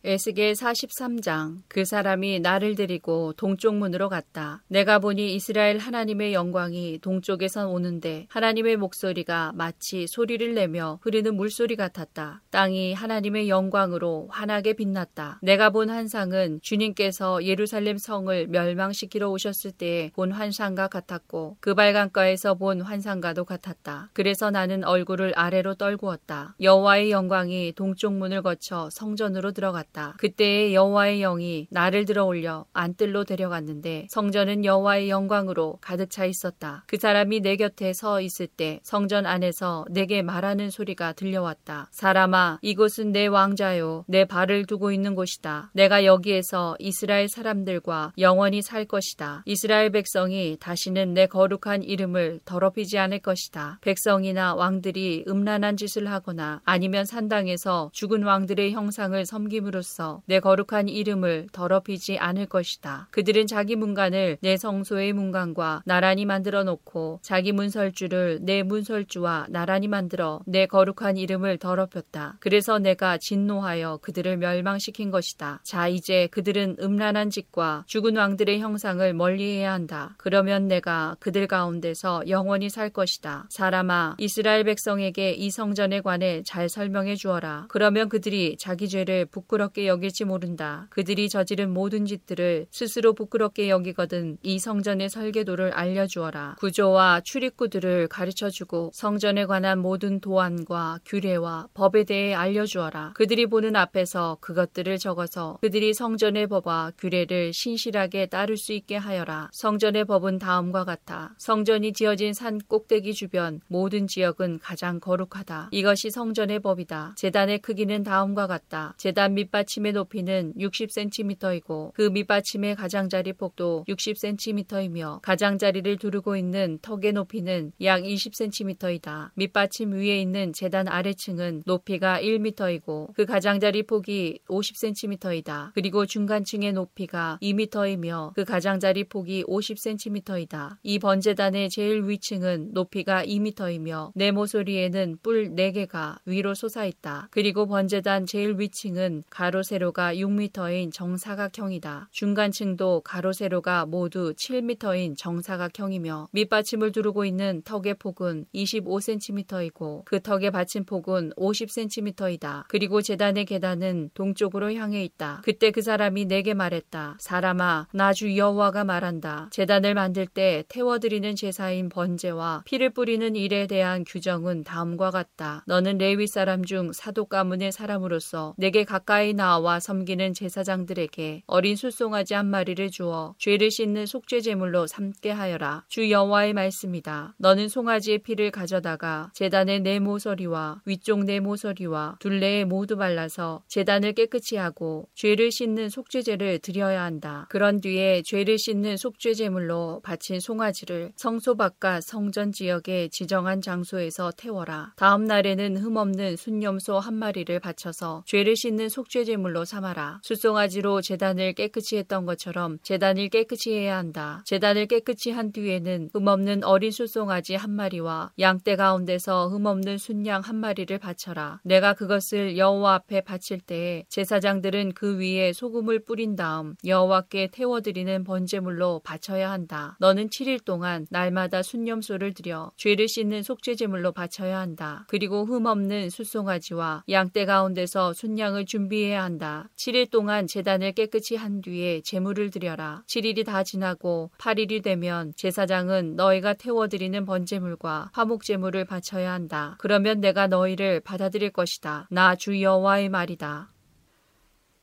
[0.09, 4.63] 에스겔 43장 그 사람이 나를 데리고 동쪽 문으로 갔다.
[4.69, 12.41] 내가 보니 이스라엘 하나님의 영광이 동쪽에서 오는데 하나님의 목소리가 마치 소리를 내며 흐르는 물소리 같았다.
[12.51, 15.41] 땅이 하나님의 영광으로 환하게 빛났다.
[15.43, 23.45] 내가 본 환상은 주님께서 예루살렘 성을 멸망시키러 오셨을 때본 환상과 같았고 그 발광가에서 본 환상과도
[23.45, 24.11] 같았다.
[24.13, 26.55] 그래서 나는 얼굴을 아래로 떨구었다.
[26.61, 29.96] 여호와의 영광이 동쪽 문을 거쳐 성전으로 들어갔다.
[29.97, 30.15] 있었다.
[30.19, 36.85] 그때에 여호와의 영이 나를 들어 올려 안뜰로 데려갔는데 성전은 여호와의 영광으로 가득 차 있었다.
[36.87, 41.89] 그 사람이 내 곁에 서 있을 때 성전 안에서 내게 말하는 소리가 들려왔다.
[41.91, 44.05] 사람아, 이곳은 내 왕자요.
[44.07, 45.71] 내 발을 두고 있는 곳이다.
[45.73, 49.43] 내가 여기에서 이스라엘 사람들과 영원히 살 것이다.
[49.47, 53.79] 이스라엘 백성이 다시는 내 거룩한 이름을 더럽히지 않을 것이다.
[53.81, 61.47] 백성이나 왕들이 음란한 짓을 하거나 아니면 산당에서 죽은 왕들의 형상을 섬김으로 함으로써 내 거룩한 이름을
[61.53, 63.09] 더럽히지 않을 것이다.
[63.13, 70.41] 그들은 자기 문간을 내 성소의 문간과 나란히 만들어 놓고 자기 문설주를 내 문설주와 나란히 만들어
[70.47, 72.37] 내 거룩한 이름을 더럽혔다.
[72.41, 75.61] 그래서 내가 진노하여 그들을 멸망시킨 것이다.
[75.63, 80.15] 자 이제 그들은 음란한 짓과 죽은 왕들의 형상을 멀리해야 한다.
[80.19, 83.47] 그러면 내가 그들 가운데서 영원히 살 것이다.
[83.51, 87.67] 사람아 이스라엘 백성에게 이 성전에 관해 잘 설명해 주어라.
[87.69, 90.87] 그러면 그들이 자기 죄를 부끄럽게 부끄럽게 여길지 모른다.
[90.91, 96.57] 그들이 저지른 모든 짓들을 스스로 부끄럽게 여기거든 이 성전의 설계도를 알려주어라.
[96.59, 103.13] 구조와 출입구들을 가르쳐주고 성전에 관한 모든 도안과 규례와 법에 대해 알려주어라.
[103.15, 109.51] 그들이 보는 앞에서 그것들을 적어서 그들이 성전의 법과 규례를 신실하게 따를 수 있게 하여라.
[109.53, 111.35] 성전의 법은 다음과 같아.
[111.39, 115.71] 성전이 지어진 산 꼭대기 주변 모든 지역은 가장 거룩하다.
[115.73, 117.15] 이것이 성전의 법이다.
[117.17, 118.95] 재단의 크기는 다음과 같다.
[118.99, 127.73] 재단 밑밭 밑받침의 높이는 60cm이고 그 밑받침의 가장자리 폭도 60cm이며 가장자리를 두르고 있는 턱의 높이는
[127.83, 129.31] 약 20cm이다.
[129.35, 135.73] 밑받침 위에 있는 재단 아래층은 높이가 1m이고 그 가장자리 폭이 50cm이다.
[135.75, 140.77] 그리고 중간층의 높이가 2m이며 그 가장자리 폭이 50cm이다.
[140.83, 147.29] 이 번재단의 제일 위층은 높이가 2m이며 네모소리에는 뿔 4개가 위로 솟아있다.
[147.31, 152.09] 그리고 번재단 제일 위층은 가로 가로 세로가 6m인 정사각형이다.
[152.11, 161.35] 중간층도 가로 세로가 모두 7m인 정사각형이며 밑받침을 두르고 있는 턱의 폭은 25cm이고 그 턱의 받침폭은
[161.37, 162.65] 50cm이다.
[162.67, 165.43] 그리고 재단의 계단은 동쪽으로 향해 있다.
[165.45, 167.19] 그때 그 사람이 내게 말했다.
[167.21, 169.51] 사람아, 나주 여호와가 말한다.
[169.53, 175.63] 재단을 만들 때 태워드리는 제사인 번제와 피를 뿌리는 일에 대한 규정은 다음과 같다.
[175.69, 182.35] 너는 레위 사람 중 사도 가문의 사람으로서 내게 가까이 나 나와 섬기는 제사장들에게 어린 술송아지
[182.35, 185.85] 한 마리를 주어 죄를 씻는 속죄 제물로 삼게 하여라.
[185.89, 187.37] 주 여호와의 말씀이다.
[187.39, 194.57] 너는 송아지의 피를 가져다가 제단의 네 모서리와 위쪽 네 모서리와 둘레에 모두 발라서 제단을 깨끗이
[194.57, 197.47] 하고 죄를 씻는 속죄제를 드려야 한다.
[197.49, 204.93] 그런 뒤에 죄를 씻는 속죄 제물로 바친 송아지를 성소 바깥 성전 지역의 지정한 장소에서 태워라.
[204.97, 210.21] 다음 날에는 흠없는 순념소 한 마리를 바쳐서 죄를 씻는 속죄 제물로 삼아라.
[210.23, 214.43] 숫송아지로 재단을 깨끗이 했던 것처럼 재단을 깨끗이 해야 한다.
[214.47, 220.97] 재단을 깨끗이 한 뒤에는 흠없는 어린 숫송아지 한 마리와 양떼 가운데서 흠없는 순양 한 마리를
[220.99, 221.61] 바쳐라.
[221.65, 229.01] 내가 그것을 여호와 앞에 바칠 때에 제사장들은 그 위에 소금을 뿌린 다음 여호와께 태워드리는 번제물로
[229.05, 229.97] 바쳐야 한다.
[230.01, 235.05] 너는 7일 동안 날마다 순념소를 드려 죄를 씻는 속죄제물로 바쳐야 한다.
[235.09, 239.69] 그리고 흠없는 숫송아지와 양떼 가운데서 순양을 준비해야 해야 한다.
[239.77, 243.03] 7일 동안 재단을 깨끗이 한 뒤에 제물을 드려라.
[243.07, 249.77] 7일이 다 지나고 8일이 되면 제사장은 너희가 태워드리는 번제물과 화목제물을 바쳐야 한다.
[249.79, 252.07] 그러면 내가 너희를 받아들일 것이다.
[252.11, 253.71] 나 주 여호와의 말이다.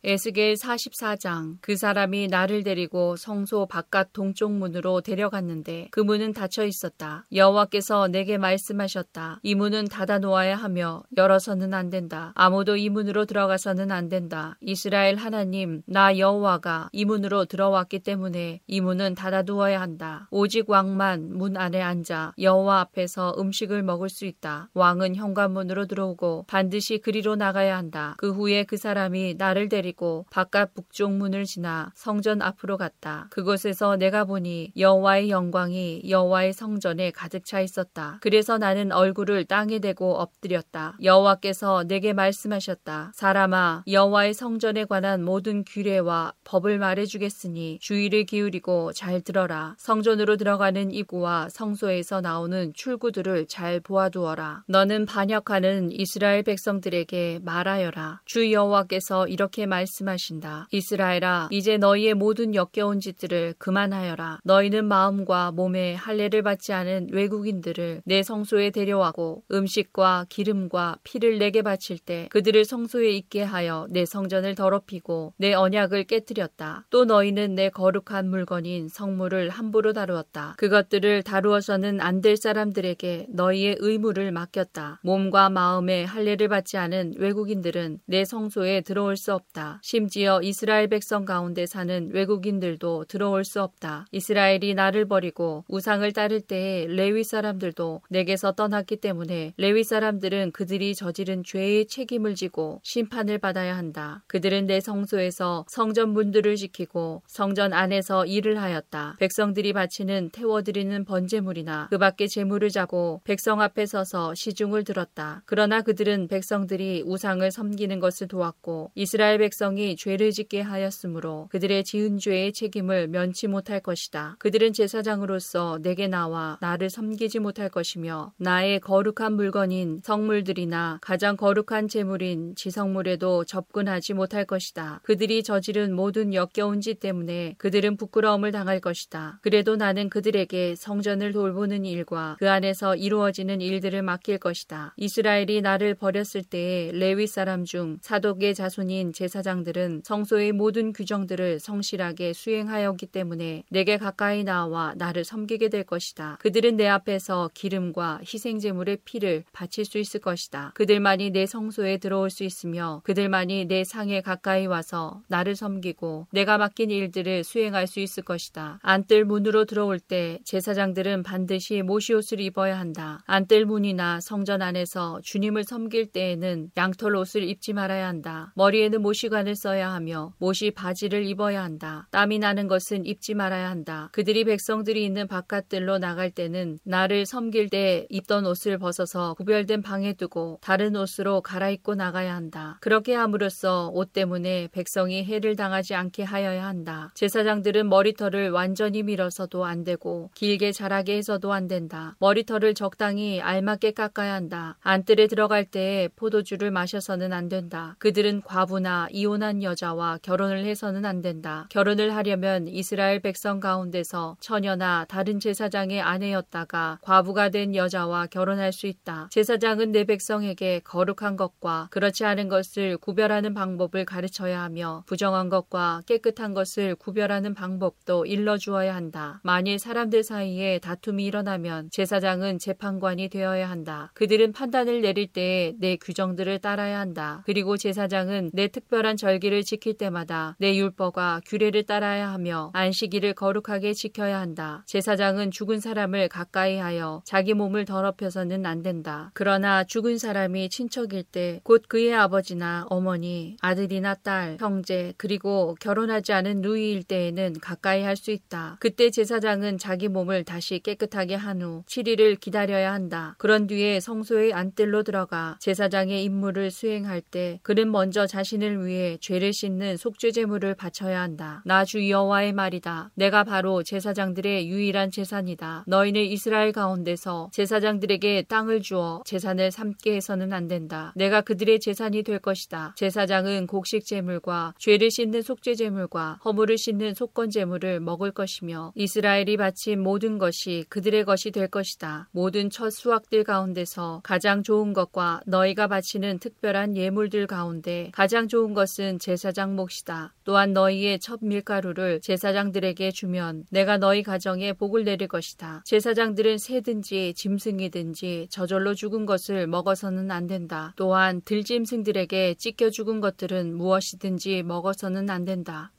[0.06, 7.24] 에스겔 44장 그 사람이 나를 데리고 성소 바깥 동쪽 문으로 데려갔는데 그 문은 닫혀 있었다.
[7.34, 9.39] 여호와께서 내게 말씀하셨다.
[9.44, 12.34] 이 문은 닫아 놓아야 하며 열어서는 안 된다.
[12.36, 14.58] 아무도 이 문으로 들어가서는 안 된다.
[14.60, 20.28] 이스라엘 하나님 나 여호와가 이 문으로 들어왔기 때문에 이 문은 닫아 두어야 한다.
[20.32, 24.70] 오직 왕만 문 안에 앉아 여호와 앞에서 음식을 먹을 수 있다.
[24.74, 28.16] 왕은 현관문으로 들어오고 반드시 그리로 나가야 한다.
[28.18, 33.27] 그 후에 그 사람이 나를 데리고 버리고 바깥 북쪽 문을 지나 성전 앞으로 갔다.
[33.29, 38.17] 그곳에서 내가 보니 여호와의 영광이 여호와의 성전에 가득 차 있었다.
[38.21, 40.97] 그래서 나는 얼굴을 땅에 대고 엎드렸다.
[41.01, 43.13] 여호와께서 내게 말씀하셨다.
[43.15, 49.75] 사람아 여호와의 성전에 관한 모든 규례와 법을 말해주겠으니 주의를 기울이고 잘 들어라.
[49.77, 54.63] 성전으로 들어가는 입구와 성소에서 나오는 출구들을 잘 보아두어라.
[54.67, 58.21] 너는 반역하는 이스라엘 백성들에게 말하여라.
[58.25, 60.67] 주 여호와께서 이렇게 말 씀하신다.
[60.72, 64.39] 이스라엘아, 이제 너희의 모든 역겨운 짓들을 그만하여라.
[64.43, 72.00] 너희는 마음과 몸에 할례를 받지 않은 외국인들을 내 성소에 데려와고 음식과 기름과 피를 내게 바칠
[72.00, 76.88] 때 그들을 성소에 있게 하여 내 성전을 더럽히고 내 언약을 깨뜨렸다.
[76.89, 80.56] 또 너희는 내 거룩한 물건인 성물을 함부로 다루었다.
[80.58, 85.02] 그것들을 다루어서는 안 될 사람들에게 너희의 의무를 맡겼다.
[85.04, 89.73] 몸과 마음에 할례를 받지 않은 외국인들은 내 성소에 들어올 수 없다.
[89.82, 94.06] 심지어 이스라엘 백성 가운데 사는 외국인들도 들어올 수 없다.
[94.12, 101.44] 이스라엘이 나를 버리고 우상을 따를 때에 레위 사람들도 내게서 떠났기 때문에 레위 사람들은 그들이 저지른
[101.44, 104.24] 죄의 책임을 지고 심판을 받아야 한다.
[104.28, 109.16] 그들은 내 성소에서 성전 문들을 지키고 성전 안에서 일을 하였다.
[109.20, 115.42] 백성들이 바치는 태워드리는 번제물이나 그 밖에 제물을 자고 백성 앞에 서서 시중을 들었다.
[115.46, 122.17] 그러나 그들은 백성들이 우상을 섬기는 것을 도왔고 이스라엘 백성 이 죄를 짓게 하였으므로 그들의 지은
[122.17, 124.36] 죄의 책임을 면치 못할 것이다.
[124.39, 132.56] 그들은 제사장으로서 내게 나와 나를 섬기지 못할 것이며 나의 거룩한 물건인 성물들이나 가장 거룩한 제물인
[132.56, 134.99] 지성물에도 접근하지 못할 것이다.
[135.04, 139.39] 그들이 저지른 모든 역겨운 짓 때문에 그들은 부끄러움을 당할 것이다.
[139.41, 144.93] 그래도 나는 그들에게 성전을 돌보는 일과 그 안에서 이루어지는 일들을 맡길 것이다.
[144.97, 152.34] 이스라엘이 나를 버렸을 때에 레위 사람 중 사독의 자손인 제사 장들은 성소의 모든 규정들을 성실하게
[152.34, 156.38] 수행하였기 때문에 내게 가까이 나와 나를 섬기게 될 것이다.
[156.41, 160.71] 그들은 내 앞에서 기름과 희생제물의 피를 바칠 수 있을 것이다.
[160.73, 166.89] 그들만이 내 성소에 들어올 수 있으며 그들만이 내 상에 가까이 와서 나를 섬기고 내가 맡긴
[166.89, 168.79] 일들을 수행할 수 있을 것이다.
[168.82, 173.21] 안뜰 문으로 들어올 때 제사장들은 반드시 모시옷을 입어야 한다.
[173.25, 178.53] 안뜰 문이나 성전 안에서 주님을 섬길 때에는 양털 옷을 입지 말아야 한다.
[178.56, 182.08] 머리에는 모시 관을 써야 하며 모시 바지를 입어야 한다.
[182.12, 184.10] 땀이 나는 것은 입지 말아야 한다.
[184.12, 190.60] 그들이 백성들이 있는 바깥들로 나갈 때는 나를 섬길 때 입던 옷을 벗어서 구별된 방에 두고
[190.62, 192.78] 다른 옷으로 갈아입고 나가야 한다.
[192.80, 197.12] 그렇게 함으로써 옷 때문에 백성이 해를 당하지 않게 하여야 한다.
[197.15, 202.15] 제사장들은 머리털을 완전히 밀어서도 안 되고 길게 자라게 해서도 안 된다.
[202.19, 204.78] 머리털을 적당히 알맞게 깎아야 한다.
[204.82, 207.96] 안뜰에 들어갈 때에 포도주를 마셔서는 안 된다.
[207.98, 211.68] 그들은 과부나 이 혼한 여자와 결혼을 해서는 안 된다.
[211.70, 219.28] 결혼을 하려면 이스라엘 백성 가운데서 처녀나 다른 제사장의 아내였다가 과부가 된 여자와 결혼할 수 있다.
[219.32, 226.54] 제사장은 내 백성에게 거룩한 것과 그렇지 않은 것을 구별하는 방법을 가르쳐야 하며 부정한 것과 깨끗한
[226.54, 229.40] 것을 구별하는 방법도 일러주어야 한다.
[229.44, 234.12] 만일 사람들 사이에 다툼이 일어나면 제사장은 재판관이 되어야 한다.
[234.14, 237.44] 그들은 판단을 내릴 때에 내 규정들을 따라야 한다.
[237.46, 244.39] 그리고 제사장은 내 특별한 절기를 지킬 때마다 내 율법과 규례를 따라야 하며 안식일을 거룩하게 지켜야
[244.39, 244.84] 한다.
[244.88, 249.32] 제사장은 죽은 사람을 가까이 하여 자기 몸을 더럽혀서는 안 된다.
[249.34, 256.62] 그러나 죽은 사람이 친척일 때 곧 그의 아버지나 어머니, 아들이나 딸, 형제, 그리고 결혼하지 않은
[256.62, 258.78] 누이일 때에는 가까이 할 수 있다.
[258.80, 263.36] 그때 제사장은 자기 몸을 다시 깨끗하게 한 후 7일을 기다려야 한다.
[263.38, 269.98] 그런 뒤에 성소의 안뜰로 들어가 제사장의 임무를 수행할 때 그는 먼저 자신을 위해 죄를 씻는
[269.98, 271.62] 속죄 제물을 바쳐야 한다.
[271.66, 273.12] 나 주 여호와의 말이다.
[273.16, 275.84] 내가 바로 제사장들의 유일한 재산이다.
[275.88, 281.13] 너희는 이스라엘 가운데서 제사장들에게 땅을 주어 재산을 삼게 해서는 안 된다.
[281.16, 282.94] 내가 그들의 재산이 될 것이다.
[282.98, 290.02] 제사장은 곡식 제물과 죄를 씻는 속죄 제물과 허물을 씻는 속건 제물을 먹을 것이며 이스라엘이 바친
[290.02, 292.30] 모든 것이 그들의 것이 될 것이다.
[292.32, 298.92] 모든 첫 수확들 가운데서 가장 좋은 것과 너희가 바치는 특별한 예물들 가운데 가장 좋은 것은
[299.19, 300.34] 제사장 몫이다.
[300.43, 305.84] 또한 너희의 첫 밀가루를 제사장들에게 주면 내가 너희 가정에 복을 내릴 것이다.
[305.86, 310.93] 제사장들은 새든지 짐승이든지 저절로 죽은 것을 먹어서는 안 된다.
[310.95, 315.91] 또한 들짐승들에게 찢겨 죽은 것들은 무엇이든지 먹어서는 안 된다.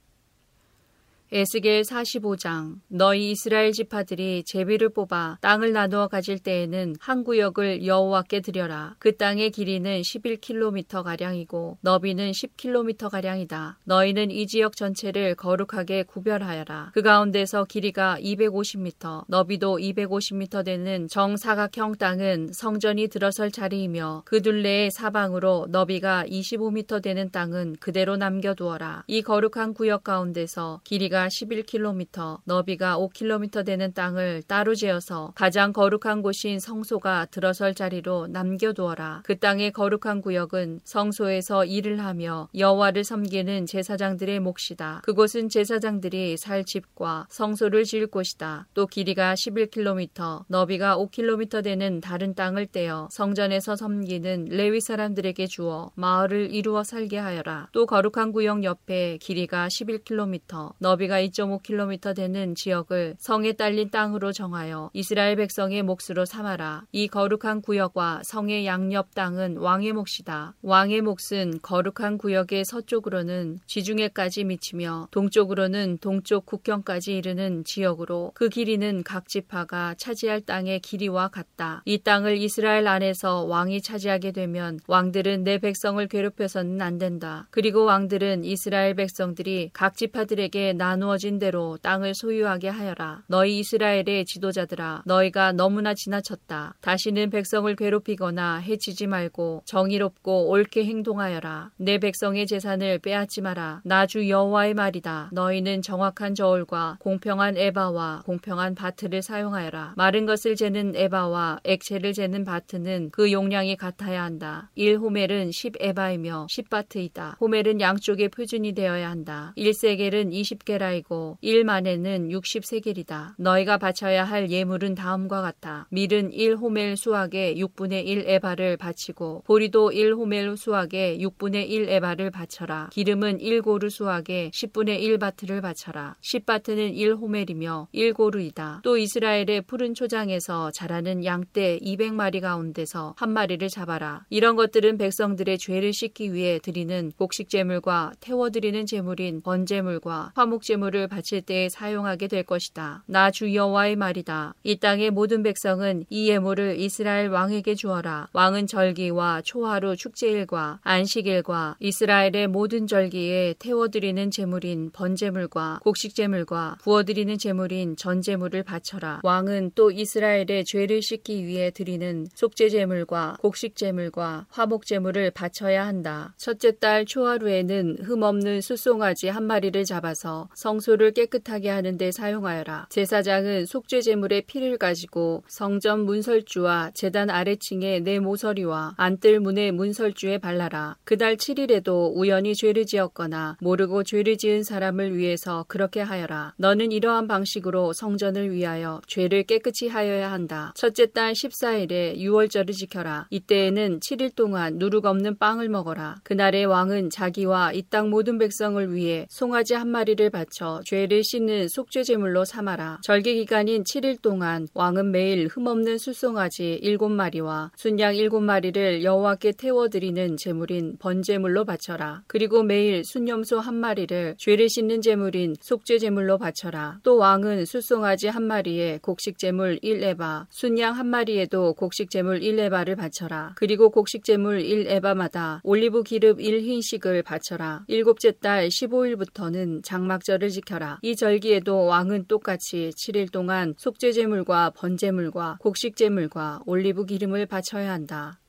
[1.36, 8.94] 에스겔 45장 너희 이스라엘 지파들이 제비를 뽑아 땅을 나누어 가질 때에는 한 구역을 여호와께 드려라.
[9.00, 13.80] 그 땅의 길이는 11km 가량이고 너비는 10km 가량이다.
[13.82, 16.92] 너희는 이 지역 전체를 거룩하게 구별하여라.
[16.94, 25.66] 그 가운데서 길이가 250m, 너비도 250m 되는 정사각형 땅은 성전이 들어설 자리이며 그 둘레의 사방으로
[25.68, 29.02] 너비가 25m 되는 땅은 그대로 남겨두어라.
[29.08, 36.58] 이 거룩한 구역 가운데서 길이가 11km, 너비가 5km 되는 땅을 따로 재어서 가장 거룩한 곳인
[36.58, 39.22] 성소가 들어설 자리로 남겨두어라.
[39.24, 45.02] 그 땅의 거룩한 구역은 성소에서 일을 하며 여호와를 섬기는 제사장들의 몫이다.
[45.04, 48.68] 그곳은 제사장들이 살 집과 성소를 지을 곳이다.
[48.74, 56.54] 또 길이가 11km, 너비가 5km 되는 다른 땅을 떼어 성전에서 섬기는 레위 사람들에게 주어 마을을
[56.54, 57.68] 이루어 살게 하여라.
[57.72, 64.90] 또 거룩한 구역 옆에 길이가 11km, 너비가 거리가 2.5km 되는 지역을 성에 딸린 땅으로 정하여
[64.92, 66.84] 이스라엘 백성의 몫으로 삼아라.
[66.90, 70.54] 이 거룩한 구역과 성의 양옆 땅은 왕의 몫이다.
[70.62, 79.28] 왕의 몫은 거룩한 구역의 서쪽으로는 지중해까지 미치며 동쪽으로는 동쪽 국경까지 이르는 지역으로 그 길이는 각
[79.28, 81.82] 지파가 차지할 땅의 길이와 같다.
[81.84, 87.46] 이 땅을 이스라엘 안에서 왕이 차지하게 되면 왕들은 내 백성을 괴롭혀서는 안 된다.
[87.50, 93.22] 그리고 왕들은 이스라엘 백성들이 각 지파들에게 나누 나누어진 대로 땅을 소유하게 하여라.
[93.26, 96.76] 너희 이스라엘의 지도자들아, 너희가 너무나 지나쳤다.
[96.80, 101.72] 다시는 백성을 괴롭히거나 해치지 말고 정의롭고 옳게 행동하여라.
[101.78, 103.82] 내 백성의 재산을 빼앗지 마라.
[103.84, 105.30] 나 주 여호와의 말이다.
[105.32, 109.94] 너희는 정확한 저울과 공평한 에바와 공평한 바트를 사용하여라.
[109.96, 114.70] 마른 것을 재는 에바와 액체를 재는 바트는 그 용량이 같아야 한다.
[114.76, 117.40] 1호멜은 10에바이며 10바트이다.
[117.40, 119.54] 호멜은 양쪽의 표준이 되어야 한다.
[119.56, 123.34] 1세겔은 20게라 이고 1만에는 60세겔이다.
[123.38, 125.86] 너희가 바쳐야 할 예물은 다음과 같아.
[125.90, 132.90] 밀은 1호멜 수확에 6분의 1 에바를 바치고 보리도 1호멜 수확에 6분의 1 에바를 바쳐라.
[132.92, 136.16] 기름은 1고르 수확에 10분의 1바트를 바쳐라.
[136.20, 138.82] 10바트는 1호멜이며 1고르이다.
[138.82, 144.24] 또 이스라엘의 푸른 초장에서 자라는 양떼 200마리 가운데서 한 마리를 잡아라.
[144.28, 150.73] 이런 것들은 백성들의 죄를 씻기 위해 드리는 곡식 제물과 태워 드리는 제물인 번제물과 화목 제물
[150.74, 153.04] 제물을 바칠 때 사용하게 될 것이다.
[153.06, 154.54] 나 주 여호와의 말이다.
[154.62, 158.28] 이 땅의 모든 백성은 이 예물을 이스라엘 왕에게 주어라.
[158.32, 168.62] 왕은 절기와 초하루 축제일과 안식일과 이스라엘의 모든 절기에 태워드리는 제물인 번제물과 곡식제물과 부어드리는 제물인 전제물을
[168.62, 169.20] 바쳐라.
[169.22, 176.34] 왕은 또 이스라엘의 죄를 씻기 위해 드리는 속죄제물과 곡식제물과 화목제물을 바쳐야 한다.
[176.36, 182.86] 첫째 달 초하루에는 흠없는 숫송아지 한 마리를 잡아서 성소를 깨끗하게 하는 데 사용하여라.
[182.90, 190.96] 제사장은 속죄 제물의 피를 가지고 성전 문설주와 제단 아래층의 내 모서리와 안뜰 문의 문설주에 발라라.
[191.04, 196.54] 그달 7일에도 우연히 죄를 지었거나 모르고 죄를 지은 사람을 위해서 그렇게 하여라.
[196.56, 200.72] 너는 이러한 방식으로 성전을 위하여 죄를 깨끗이 하여야 한다.
[200.76, 203.26] 첫째 달 14일에 6월절을 지켜라.
[203.30, 206.16] 이때에는 7일 동안 누룩 없는 빵을 먹어라.
[206.24, 211.68] 그날의 왕은 자기와 이 땅 모든 백성을 위해 송아지 한 마리를 바쳐 바쳐 죄를 씻는
[211.68, 213.00] 속죄 제물로 삼아라.
[213.02, 220.96] 절기 기간인 7일 동안 왕은 매일 흠없는 숫송아지 7마리와 순양 7마리를 여호와께 태워 드리는 제물인
[221.00, 222.22] 번제물로 바쳐라.
[222.28, 227.00] 그리고 매일 순염소 한 마리를 죄를 씻는 제물인 속죄 제물로 바쳐라.
[227.02, 233.54] 또 왕은 숫송아지 한 마리에 곡식 제물 1에바, 순양 한 마리에도 곡식 제물 1에바를 바쳐라.
[233.56, 237.84] 그리고 곡식 제물 1에바마다 올리브 기름 1흰식을 바쳐라.
[237.88, 240.98] 일곱째 달 15일부터는 장막절을 절을 지켜라.
[241.02, 248.40] 이 절기에도 왕은 똑같이 7일 동안 속죄제물과 번제물과 곡식제물과 올리브 기름을 바쳐야 한다.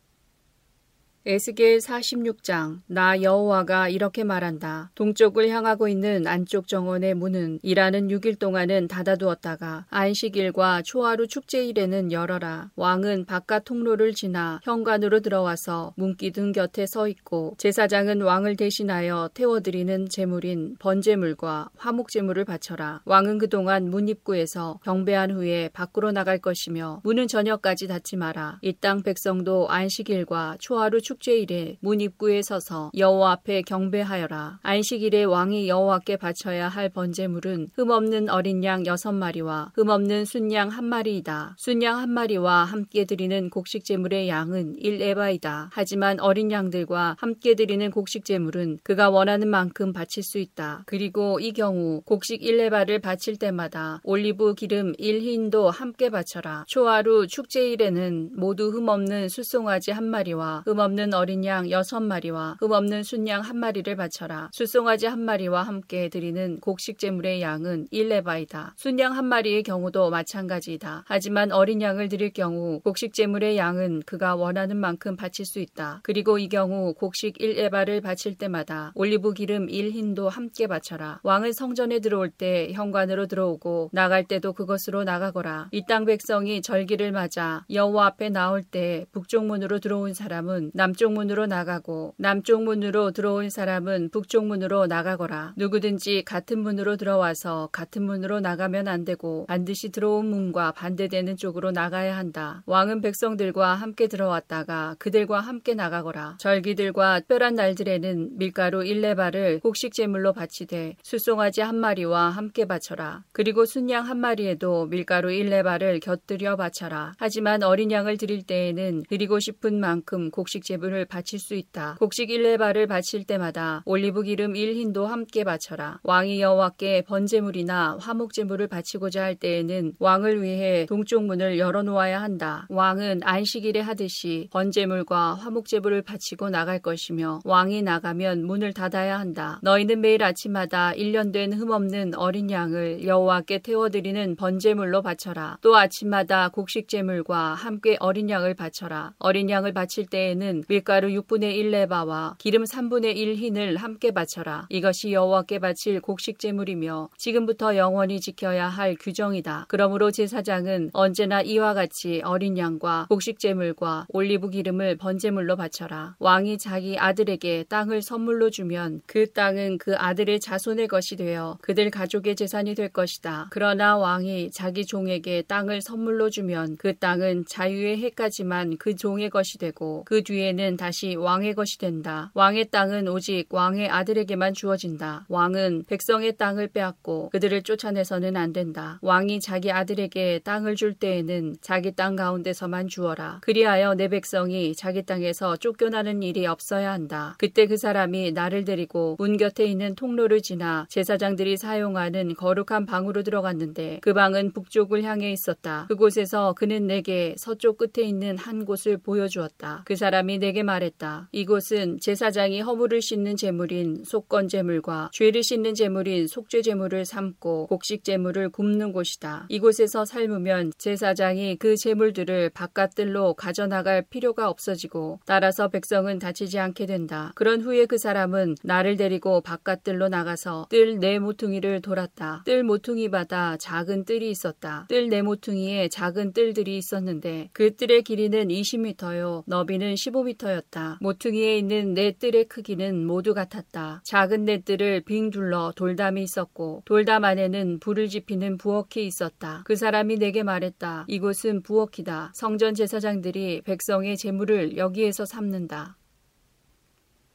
[1.28, 4.92] 에스겔 46장 나 여호와가 이렇게 말한다.
[4.94, 12.70] 동쪽을 향하고 있는 안쪽 정원의 문은 일하는 6일 동안은 닫아두었다가 안식일과 초하루 축제일에는 열어라.
[12.76, 20.76] 왕은 바깥 통로를 지나 현관으로 들어와서 문기둥 곁에 서 있고 제사장은 왕을 대신하여 태워드리는 제물인
[20.78, 23.02] 번제물과 화목제물을 바쳐라.
[23.06, 28.60] 왕은 그동안 문 입구에서 경배한 후에 밖으로 나갈 것이며 문은 저녁까지 닫지 마라.
[28.62, 34.60] 이 땅 백성도 안식일과 초하루 축 축제일에 문 입구에 서서 여호와 앞에 경배하여라.
[34.62, 41.56] 안식일에 왕이 여호와께 바쳐야 할 번제물은 흠없는 어린 양 여섯 마리와 흠없는 순양 한 마리이다.
[41.58, 45.70] 숫양 한 마리와 함께 드리는 곡식 제물의 양은 1에바이다.
[45.72, 50.84] 하지만 어린 양들과 함께 드리는 곡식 제물은 그가 원하는 만큼 바칠 수 있다.
[50.86, 56.66] 그리고 이 경우 곡식 1에바를 바칠 때마다 올리브 기름 1흰도 함께 바쳐라.
[56.68, 63.42] 초하루 축제일에는 모두 흠없는 숫송아지 한 마리와 흠없는 어린 양 여섯 마리와 흠 없는 숫양
[63.42, 64.50] 한 마리를 바쳐라.
[64.52, 68.74] 숫송아지 한 마리와 함께 드리는 곡식 제물의 양은 1에바이다.
[68.76, 71.06] 숫양 한 마리의 경우도 마찬가지이다.
[71.08, 76.02] 하지만 어린 양을 드릴 경우 곡식 제물의 양은 그가 원하는 만큼 바칠 수 있다.
[76.04, 81.22] 그리고 이 경우 곡식 1에바를 바칠 때마다 올리브 기름 1흰도 함께 바쳐라.
[81.24, 85.70] 왕은 성전에 들어올 때 현관으로 들어오고 나갈 때도 그것으로 나가거라.
[85.72, 91.46] 이 땅 백성이 절기를 맞아 여호와 앞에 나올 때 북쪽 문으로 들어온 사람은 남쪽 문으로
[91.46, 95.54] 나가고 남쪽 문으로 들어온 사람은 북쪽 문으로 나가거라.
[95.58, 102.16] 누구든지 같은 문으로 들어와서 같은 문으로 나가면 안 되고 반드시 들어온 문과 반대되는 쪽으로 나가야
[102.16, 102.64] 한다.
[102.66, 106.38] 왕은 백성들과 함께 들어왔다가 그들과 함께 나가거라.
[106.40, 113.24] 절기들과 특별한 날들에는 밀가루 1레바를 곡식 제물로 바치되 수송아지 한 마리와 함께 바쳐라.
[113.32, 117.14] 그리고 순양 한 마리에도 밀가루 1레바를 곁들여 바쳐라.
[117.18, 121.96] 하지만 어린 양을 드릴 때에는 드리고 싶은 만큼 곡식 제물 을 바칠 수 있다.
[122.00, 126.00] 곡식 1에바를 바칠 때마다 올리브 기름 1흰도 함께 바쳐라.
[126.04, 132.68] 왕이 여호와께 번제물이나 화목 제물을 바치고자 할 때에는 왕을 위해 동쪽 문을 열어 놓아야 한다.
[132.70, 139.60] 왕은 안식일에 하듯이 번제물과 화목 제물을 바치고 나갈 것이며 왕이 나가면 문을 닫아야 한다.
[139.64, 145.60] 너희는 매일 아침마다 1년 된 흠없는 어린 양을 여호와께 태워드리는 번제물로 바쳐라.
[145.62, 149.14] 또 아침마다 곡식 제물과 함께 어린 양을 바쳐라.
[149.20, 154.68] 어린 양을 바칠 때에는 밀가루 6분의 1 에바와 기름 3분의 1 흰을 함께 바쳐라.
[154.70, 159.66] 이것이 여호와께 바칠 곡식 제물이며 지금부터 영원히 지켜야 할 규정이다.
[159.68, 166.16] 그러므로 제사장은 언제나 이와 같이 어린 양과 곡식 제물과 올리브 기름을 번제물로 바쳐라.
[166.20, 172.36] 왕이 자기 아들에게 땅을 선물로 주면 그 땅은 그 아들의 자손의 것이 되어 그들 가족의
[172.36, 173.48] 재산이 될 것이다.
[173.52, 180.04] 그러나 왕이 자기 종에게 땅을 선물로 주면 그 땅은 자유의 해까지만 그 종의 것이 되고
[180.06, 182.32] 그 뒤에는 다시 왕의 것이 된다.
[182.34, 185.26] 왕의 땅은 오직 왕의 아들에게만 주어진다.
[185.28, 189.00] 왕은 백성의 땅을 빼앗고 그들을 쫓아내서는 안 된다.
[189.02, 193.40] 왕이 자기 아들에게 땅을 줄 때에는 자기 땅 가운데서만 주어라.
[193.42, 197.36] 그리하여 내 백성이 자기 땅에서 쫓겨나는 일이 없어야 한다.
[197.38, 204.00] 그때 그 사람이 나를 데리고 문 곁에 있는 통로를 지나 제사장들이 사용하는 거룩한 방으로 들어갔는데
[204.02, 205.86] 그 방은 북쪽을 향해 있었다.
[205.88, 209.84] 그곳에서 그는 내게 서쪽 끝에 있는 한 곳을 보여주었다.
[209.86, 211.28] 그 사람이 내게 말했다.
[211.32, 218.50] 이곳은 제사장이 허물을 씻는 제물인 속건 제물과 죄를 씻는 제물인 속죄 제물을 삶고 곡식 제물을
[218.50, 219.48] 굽는 곳이다.
[219.50, 227.32] 이곳에서 삶으면 제사장이 그 제물들을 바깥들로 가져나갈 필요가 없어지고 따라서 백성은 다치지 않게 된다.
[227.34, 232.44] 그런 후에 그 사람은 나를 데리고 바깥들로 나가서 뜰네 모퉁이를 돌았다.
[232.46, 234.86] 뜰 모퉁이마다 작은 뜰이 있었다.
[234.90, 239.42] 뜰네 모퉁이에 작은 뜰들이 있었는데 그 뜰의 길이는 20m요.
[239.48, 241.00] 너비는 15m 였다.
[241.02, 244.02] 모퉁이에 있는 네 뜰의 크기는 모두 같았다.
[244.04, 249.64] 작은 네 뜰을 빙 둘러 돌담이 있었고 돌담 안에는 불을 지피는 부엌이 있었다.
[249.66, 251.06] 그 사람이 내게 말했다.
[251.08, 252.32] 이곳은 부엌이다.
[252.36, 255.98] 성전 제사장들이 백성의 재물을 여기에서 삼는다.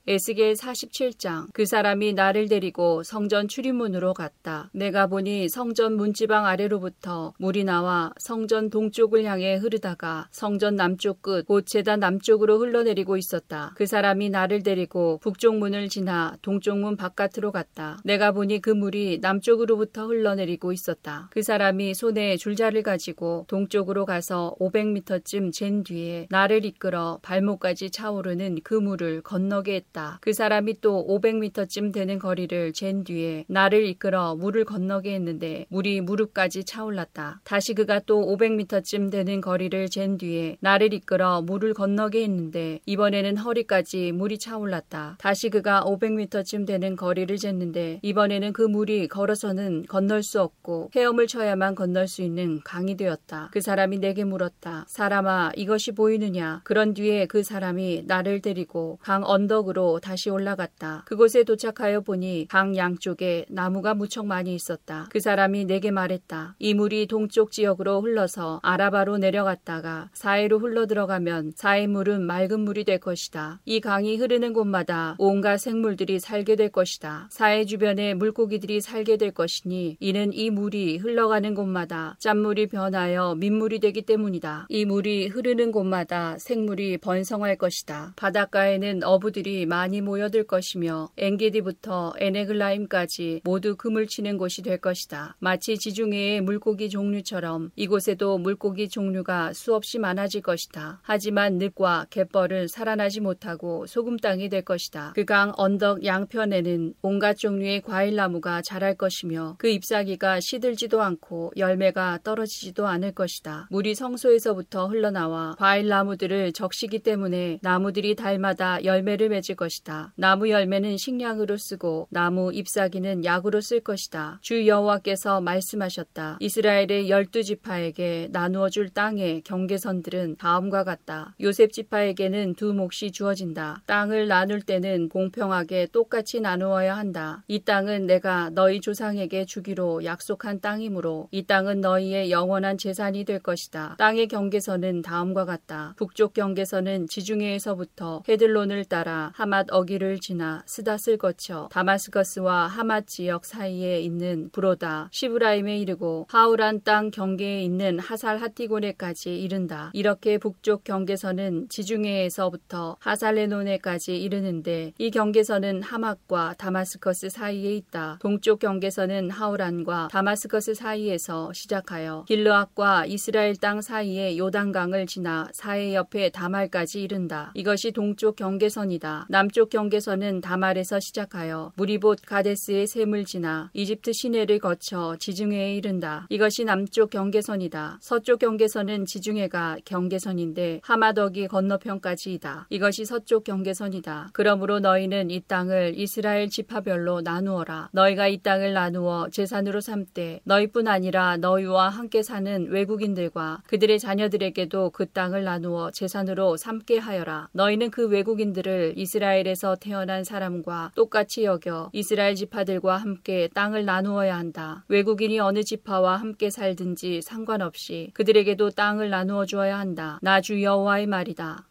[0.08, 4.70] 에스겔 47장 그 사람이 나를 데리고 성전 출입문으로 갔다.
[4.72, 11.66] 내가 보니 성전 문지방 아래로부터 물이 나와 성전 동쪽을 향해 흐르다가 성전 남쪽 끝 곧
[11.66, 13.72] 제단 남쪽으로 흘러내리고 있었다.
[13.76, 17.98] 그 사람이 나를 데리고 북쪽 문을 지나 동쪽 문 바깥으로 갔다.
[18.04, 21.28] 내가 보니 그 물이 남쪽으로부터 흘러내리고 있었다.
[21.30, 28.74] 그 사람이 손에 줄자를 가지고 동쪽으로 가서 500m쯤 잰 뒤에 나를 이끌어 발목까지 차오르는 그
[28.74, 29.89] 물을 건너게 했다.
[29.90, 30.18] 했다.
[30.20, 36.64] 그 사람이 또 500m쯤 되는 거리를 잰 뒤에 나를 이끌어 물을 건너게 했는데 물이 무릎까지
[36.64, 37.40] 차올랐다.
[37.44, 44.12] 다시 그가 또 500m쯤 되는 거리를 잰 뒤에 나를 이끌어 물을 건너게 했는데 이번에는 허리까지
[44.12, 45.16] 물이 차올랐다.
[45.18, 51.74] 다시 그가 500m쯤 되는 거리를 쟀는데 이번에는 그 물이 걸어서는 건널 수 없고 헤엄을 쳐야만
[51.74, 53.50] 건널 수 있는 강이 되었다.
[53.52, 54.84] 그 사람이 내게 물었다.
[54.88, 56.60] 사람아 이것이 보이느냐?
[56.64, 61.04] 그런 뒤에 그 사람이 나를 데리고 강 언덕으로 지역으로 다시 올라갔다.
[61.06, 65.08] 그곳에 도착하여 보니 강 양쪽에 나무가 무척 많이 있었다.
[65.10, 66.56] 그 사람이 내게 말했다.
[66.58, 72.98] 이 물이 동쪽 지역으로 흘러서 아라바로 내려갔다가 사해로 흘러 들어가면 사해 물은 맑은 물이 될
[72.98, 73.60] 것이다.
[73.64, 77.28] 이 강이 흐르는 곳마다 온갖 생물들이 살게 될 것이다.
[77.30, 84.02] 사해 주변에 물고기들이 살게 될 것이니 이는 이 물이 흘러가는 곳마다 짠물이 변하여 민물이 되기
[84.02, 84.66] 때문이다.
[84.68, 88.12] 이 물이 흐르는 곳마다 생물이 번성할 것이다.
[88.16, 95.36] 바닷가에는 어부들이 많이 모여들 것이며 엥게디부터 에네글라임까지 모두 금을 치는 곳이 될 것이다.
[95.38, 101.00] 마치 지중해의 물고기 종류처럼 이곳에도 물고기 종류가 수없이 많아질 것이다.
[101.02, 105.12] 하지만 늪과 갯벌은 살아나지 못하고 소금 땅이 될 것이다.
[105.14, 112.18] 그 강 언덕 양편에는 온갖 종류의 과일 나무가 자랄 것이며 그 잎사귀가 시들지도 않고 열매가
[112.24, 113.68] 떨어지지도 않을 것이다.
[113.70, 120.14] 물이 성소에서부터 흘러나와 과일 나무들을 적시기 때문에 나무들이 달마다 열매를 맺을 것이다.
[120.16, 124.38] 나무 열매는 식량으로 쓰고 나무 잎사귀는 약으로 쓸 것이다.
[124.40, 126.38] 주 여호와께서 말씀하셨다.
[126.40, 131.34] 이스라엘의 열두 지파에게 나누어 줄 땅의 경계선들은 다음과 같다.
[131.40, 133.82] 요셉 지파에게는 두 몫이 주어진다.
[133.86, 137.44] 땅을 나눌 때는 공평하게 똑같이 나누어야 한다.
[137.46, 143.96] 이 땅은 내가 너희 조상에게 주기로 약속한 땅이므로 이 땅은 너희의 영원한 재산이 될 것이다.
[143.98, 145.94] 땅의 경계선은 다음과 같다.
[145.98, 154.48] 북쪽 경계선은 지중해에서부터 헤들론을 따라 하맛 어기를 지나 스닷을 거쳐 다마스커스와 하맛 지역 사이에 있는
[154.52, 159.90] 브로다 시브라임에 이르고 하우란 땅 경계에 있는 하살 하티고네까지 이른다.
[159.92, 168.18] 이렇게 북쪽 경계선은 지중해에서부터 하살레노네까지 이르는데 이 경계선은 하맛과 다마스커스 사이에 있다.
[168.20, 177.02] 동쪽 경계선은 하우란과 다마스커스 사이에서 시작하여 길르앗과 이스라엘 땅 사이에 요단강을 지나 사해 옆에 다말까지
[177.02, 177.50] 이른다.
[177.54, 179.26] 이것이 동쪽 경계선이다.
[179.40, 186.26] 남쪽 경계선은 다말에서 시작하여 무리봇 가데스의 샘을 지나 이집트 시내를 거쳐 지중해에 이른다.
[186.28, 188.00] 이것이 남쪽 경계선이다.
[188.02, 192.66] 서쪽 경계선은 지중해가 경계선인데 하마덕이 건너편까지이다.
[192.68, 194.28] 이것이 서쪽 경계선이다.
[194.34, 197.88] 그러므로 너희는 이 땅을 이스라엘 지파별로 나누어라.
[197.92, 205.06] 너희가 이 땅을 나누어 재산으로 삼되 너희뿐 아니라 너희와 함께 사는 외국인들과 그들의 자녀들에게도 그
[205.06, 207.48] 땅을 나누어 재산으로 삼게 하여라.
[207.52, 214.84] 너희는 그 외국인들을 이스라엘 에서 태어난 사람과 똑같이 여겨 이스라엘 지파들과 함께 땅을 나누어야 한다.
[214.88, 220.18] 외국인이 어느 지파와 함께 살든지 상관없이 그들에게도 땅을 나누어 주어야 한다.
[220.22, 221.69] 나 주 여호와의 말이다.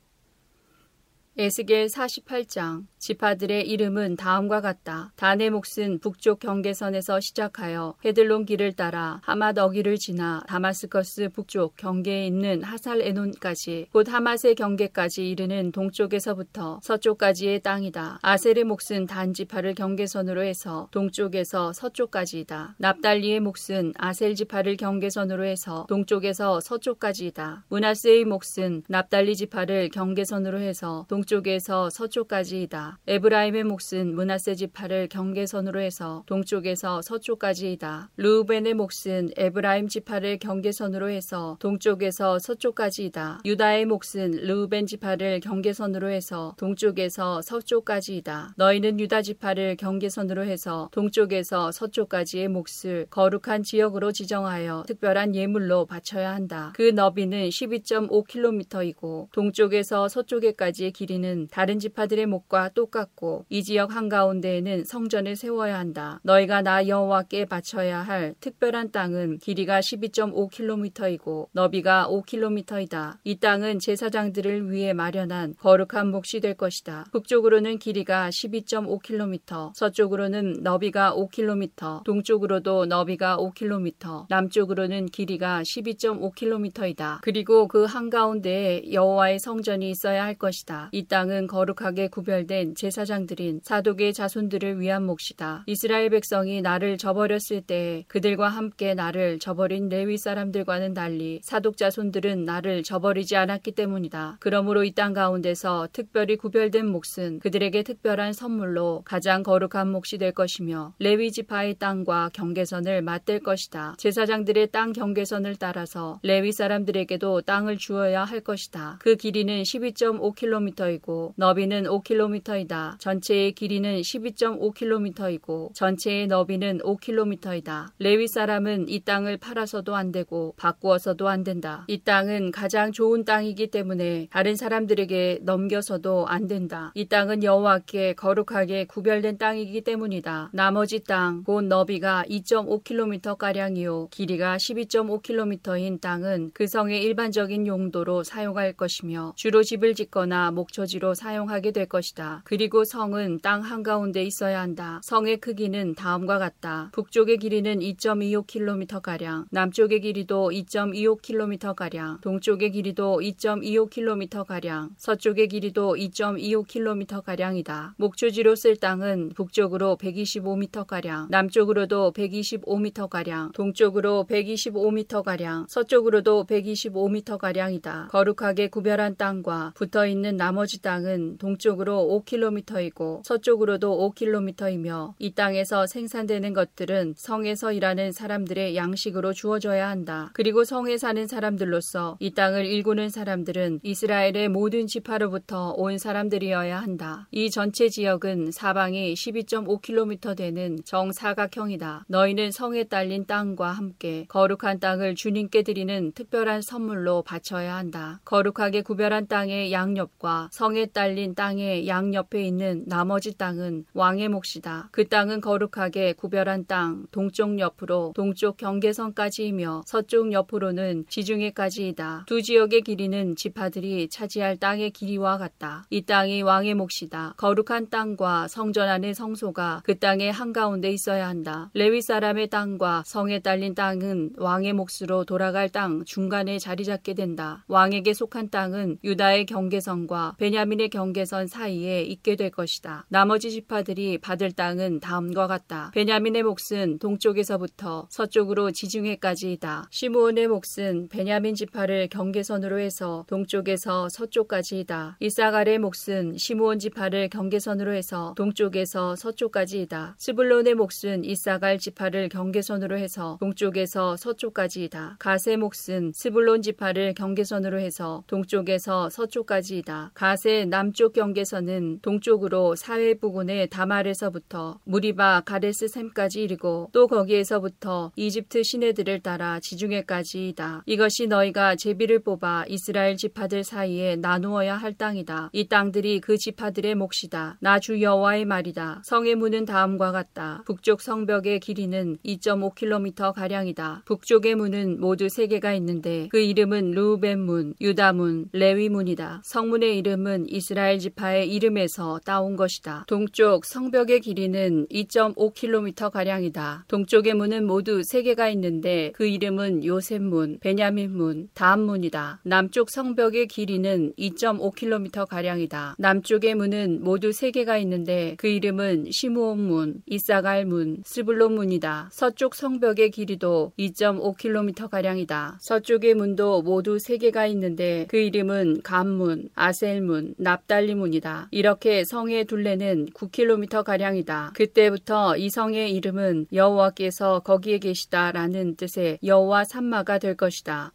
[1.39, 5.13] 에스겔 48장 지파들의 이름은 다음과 같다.
[5.15, 12.61] 단의 몫은 북쪽 경계선에서 시작하여 헤들론 길을 따라 하맛 어귀를 지나 다마스커스 북쪽 경계에 있는
[12.61, 18.19] 하살 에논까지 곧 하맛의 경계까지 이르는 동쪽에서부터 서쪽까지의 땅이다.
[18.21, 22.75] 아셀의 몫은 단 지파를 경계선으로 해서 동쪽에서 서쪽까지이다.
[22.79, 27.63] 납달리의 몫은 아셀 지파를 경계선으로 해서 동쪽에서 서쪽까지이다.
[27.69, 32.97] 므낫세의 몫은 납달리 지파를 경계선으로 해서 동쪽에서 서쪽까지이다.
[33.05, 38.09] 에브라임의 몫은 므낫세 지파를 경계선으로 해서 동쪽에서 서쪽까지이다.
[38.17, 43.41] 루벤의 몫은 에브라임 지파를 경계선으로 해서 동쪽에서 서쪽까지이다.
[43.45, 48.53] 유다의 몫은 루벤 지파를 경계선으로 해서 동쪽에서 서쪽까지이다.
[48.57, 56.73] 너희는 유다 지파를 경계선으로 해서 동쪽에서 서쪽까지의 몫을 거룩한 지역으로 지정하여 특별한 예물로 바쳐야 한다.
[56.75, 65.35] 그 너비는 12.5km이고 동쪽에서 서쪽에까지의 길이 는 다른 지파들의 몫과 똑같고 이 지역 한가운데에는 성전을
[65.35, 66.19] 세워야 한다.
[66.23, 73.17] 너희가 나 여호와께 바쳐야 할 특별한 땅은 길이가 12.5km이고 너비가 5km이다.
[73.23, 77.05] 이 땅은 제사장들을 위해 마련한 거룩한 몫이 될 것이다.
[77.11, 87.19] 북쪽으로는 길이가 12.5km, 서쪽으로는 너비가 5km, 동쪽으로도 너비가 5km, 남쪽으로는 길이가 12.5km이다.
[87.21, 90.89] 그리고 그 한가운데에 여호와의 성전이 있어야 할 것이다.
[90.99, 95.63] 이 땅은 거룩하게 구별된 제사장들인 사독의 자손들을 위한 몫이다.
[95.65, 102.83] 이스라엘 백성이 나를 저버렸을 때 그들과 함께 나를 저버린 레위 사람들과는 달리 사독 자손들은 나를
[102.83, 104.37] 저버리지 않았기 때문이다.
[104.41, 110.93] 그러므로 이 땅 가운데서 특별히 구별된 몫은 그들에게 특별한 선물로 가장 거룩한 몫이 될 것이며
[110.99, 113.95] 레위 지파의 땅과 경계선을 맞댈 것이다.
[113.97, 118.97] 제사장들의 땅 경계선을 따라서 레위 사람들에게도 땅을 주어야 할 것이다.
[118.99, 122.99] 그 길이는 12.5km 5km이고 너비는 5km이다.
[122.99, 127.87] 전체의 길이는 12.5km이고 전체의 너비는 5km이다.
[127.99, 131.85] 레위 사람은 이 땅을 팔아서도 안 되고 바꾸어서도 안 된다.
[131.87, 136.91] 이 땅은 가장 좋은 땅이기 때문에 다른 사람들에게 넘겨서도 안 된다.
[136.95, 140.49] 이 땅은 여호와께 거룩하게 구별된 땅이기 때문이다.
[140.53, 149.33] 나머지 땅, 곧 너비가 2.5km 가량이요 길이가 12.5km인 땅은 그 성의 일반적인 용도로 사용할 것이며
[149.35, 152.41] 주로 집을 짓거나 목 초지로 사용하게 될 것이다.
[152.45, 155.01] 그리고 성은 땅 한가운데 있어야 한다.
[155.03, 156.89] 성의 크기는 다음과 같다.
[156.93, 167.95] 북쪽의 길이는 2.25km가량, 남쪽의 길이도 2.25km가량, 동쪽의 길이도 2.25km가량, 서쪽의 길이도 2.25km가량이다.
[167.97, 178.07] 목초지로 쓸 땅은 북쪽으로 125m가량, 남쪽으로도 125m가량, 동쪽으로 125m가량, 서쪽으로도 125m가량이다.
[178.07, 187.15] 거룩하게 구별한 땅과 붙어 있는 나머지 땅은 동쪽으로 5km이고 서쪽으로도 5km이며 이 땅에서 생산되는 것들은
[187.17, 190.29] 성에서 일하는 사람들의 양식으로 주어져야 한다.
[190.33, 197.27] 그리고 성에 사는 사람들로서 이 땅을 일구는 사람들은 이스라엘의 모든 지파로부터 온 사람들이어야 한다.
[197.31, 202.05] 이 전체 지역은 사방이 12.5km 되는 정사각형이다.
[202.07, 208.19] 너희는 성에 딸린 땅과 함께 거룩한 땅을 주님께 드리는 특별한 선물로 바쳐야 한다.
[208.25, 214.89] 거룩하게 구별한 땅의 양옆과 성에 딸린 땅의 양옆에 있는 나머지 땅은 왕의 몫이다.
[214.91, 222.25] 그 땅은 거룩하게 구별한 땅 동쪽 옆으로 동쪽 경계선까지이며 서쪽 옆으로는 지중해까지이다.
[222.27, 225.85] 두 지역의 길이는 지파들이 차지할 땅의 길이와 같다.
[225.91, 227.35] 이 땅이 왕의 몫이다.
[227.37, 231.71] 거룩한 땅과 성전 안의 성소가 그 땅의 한가운데 있어야 한다.
[231.73, 237.63] 레위 사람의 땅과 성에 딸린 땅은 왕의 몫으로 돌아갈 땅 중간에 자리 잡게 된다.
[237.69, 243.05] 왕에게 속한 땅은 유다의 경계선과 베 냐민의 경계선 사이에 있게 될 것이다.
[243.09, 245.91] 나머지 지파들이 받을 땅은 다음과 같다.
[245.93, 249.87] 베냐민의 몫은 동쪽에서부터 서쪽으로 지중해까지이다.
[249.91, 255.17] 시므온의 몫은 베냐민 지파를 경계선으로 해서 동쪽에서 서쪽까지이다.
[255.19, 260.15] 이사갈의 몫은 시므온 지파를 경계선으로 해서 동쪽에서 서쪽까지이다.
[260.17, 265.17] 스불론의 몫은 이사갈 지파를 경계선으로 해서 동쪽에서 서쪽까지이다.
[265.19, 270.11] 가세 몫은 스불론 지파를 경계선으로 해서 동쪽에서 서쪽까지이다.
[270.39, 279.19] 가세 남쪽 경계선은 동쪽으로 사회 부근의 다말에서부터 무리바 가데스 샘까지 이르고 또 거기에서부터 이집트 시내들을
[279.19, 280.83] 따라 지중해까지이다.
[280.85, 285.49] 이것이 너희가 제비를 뽑아 이스라엘 지파들 사이에 나누어야 할 땅이다.
[285.51, 287.57] 이 땅들이 그 지파들의 몫이다.
[287.59, 289.01] 나 주 여호와의 말이다.
[289.03, 290.63] 성의 문은 다음과 같다.
[290.65, 294.03] 북쪽 성벽의 길이는 2.5km 가량이다.
[294.05, 299.41] 북쪽의 문은 모두 세 개가 있는데 그 이름은 루벤 문, 유다 문, 레위 문이다.
[299.43, 303.05] 성문의 이름 은 이스라엘 지파의 이름에서 따온 것이다.
[303.07, 306.85] 동쪽 성벽의 길이는 2.5km 가량이다.
[306.87, 312.41] 동쪽의 문은 모두 세 개가 있는데 그 이름은 요셉 문, 베냐민 문, 다음 문이다.
[312.43, 315.95] 남쪽 성벽의 길이는 2.5km 가량이다.
[315.97, 322.09] 남쪽의 문은 모두 세 개가 있는데 그 이름은 시므온 문, 이사갈 문, 스불론 문이다.
[322.11, 325.59] 서쪽 성벽의 길이도 2.5km 가량이다.
[325.61, 331.47] 서쪽의 문도 모두 세 개가 있는데 그 이름은 감문, 아셀 문, 납달리 문이다.
[331.51, 334.51] 이렇게 성의 둘레는 9km 가량이다.
[334.55, 340.93] 그때부터 이 성의 이름은 여호와께서 거기에 계시다라는 뜻의 여호와 산마가 될 것이다.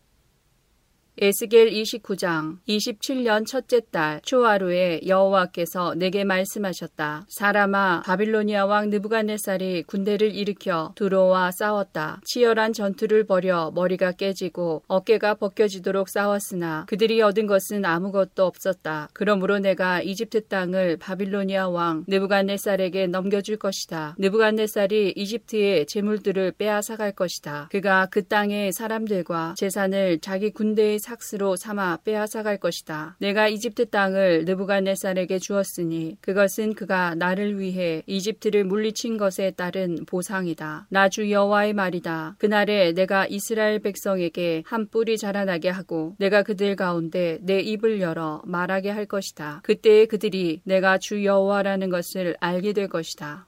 [1.16, 7.26] 에스겔 29장 27년 첫째 달 초하루에 여호와께서 내게 말씀하셨다.
[7.28, 12.20] 사람아 바빌로니아 왕 느부갓네살이 군대를 일으켜 두로와 싸웠다.
[12.24, 19.08] 치열한 전투를 벌여 머리가 깨지고 어깨가 벗겨지도록 싸웠으나 그들이 얻은 것은 아무것도 없었다.
[19.12, 24.16] 그러므로 내가 이집트 땅을 바빌로니아 왕 느부갓네살에게 넘겨줄 것이다.
[24.18, 27.68] 느부갓네살이 이집트의 재물들을 빼앗아갈 것이다.
[27.70, 33.16] 그가 그 땅의 사람들과 재산을 자기 군대의 삭스로 삼아 빼앗아갈 것이다.
[33.20, 40.86] 내가 이집트 땅을 느부갓네살에게 주었으니 그것은 그가 나를 위해 이집트를 물리친 것에 따른 보상이다.
[40.90, 42.34] 나 주 여호와의 말이다.
[42.38, 48.90] 그날에 내가 이스라엘 백성에게 한 뿔이 자라나게 하고 내가 그들 가운데 내 입을 열어 말하게
[48.90, 49.60] 할 것이다.
[49.62, 53.46] 그때에 그들이 내가 주 여호와라는 것을 알게 될 것이다.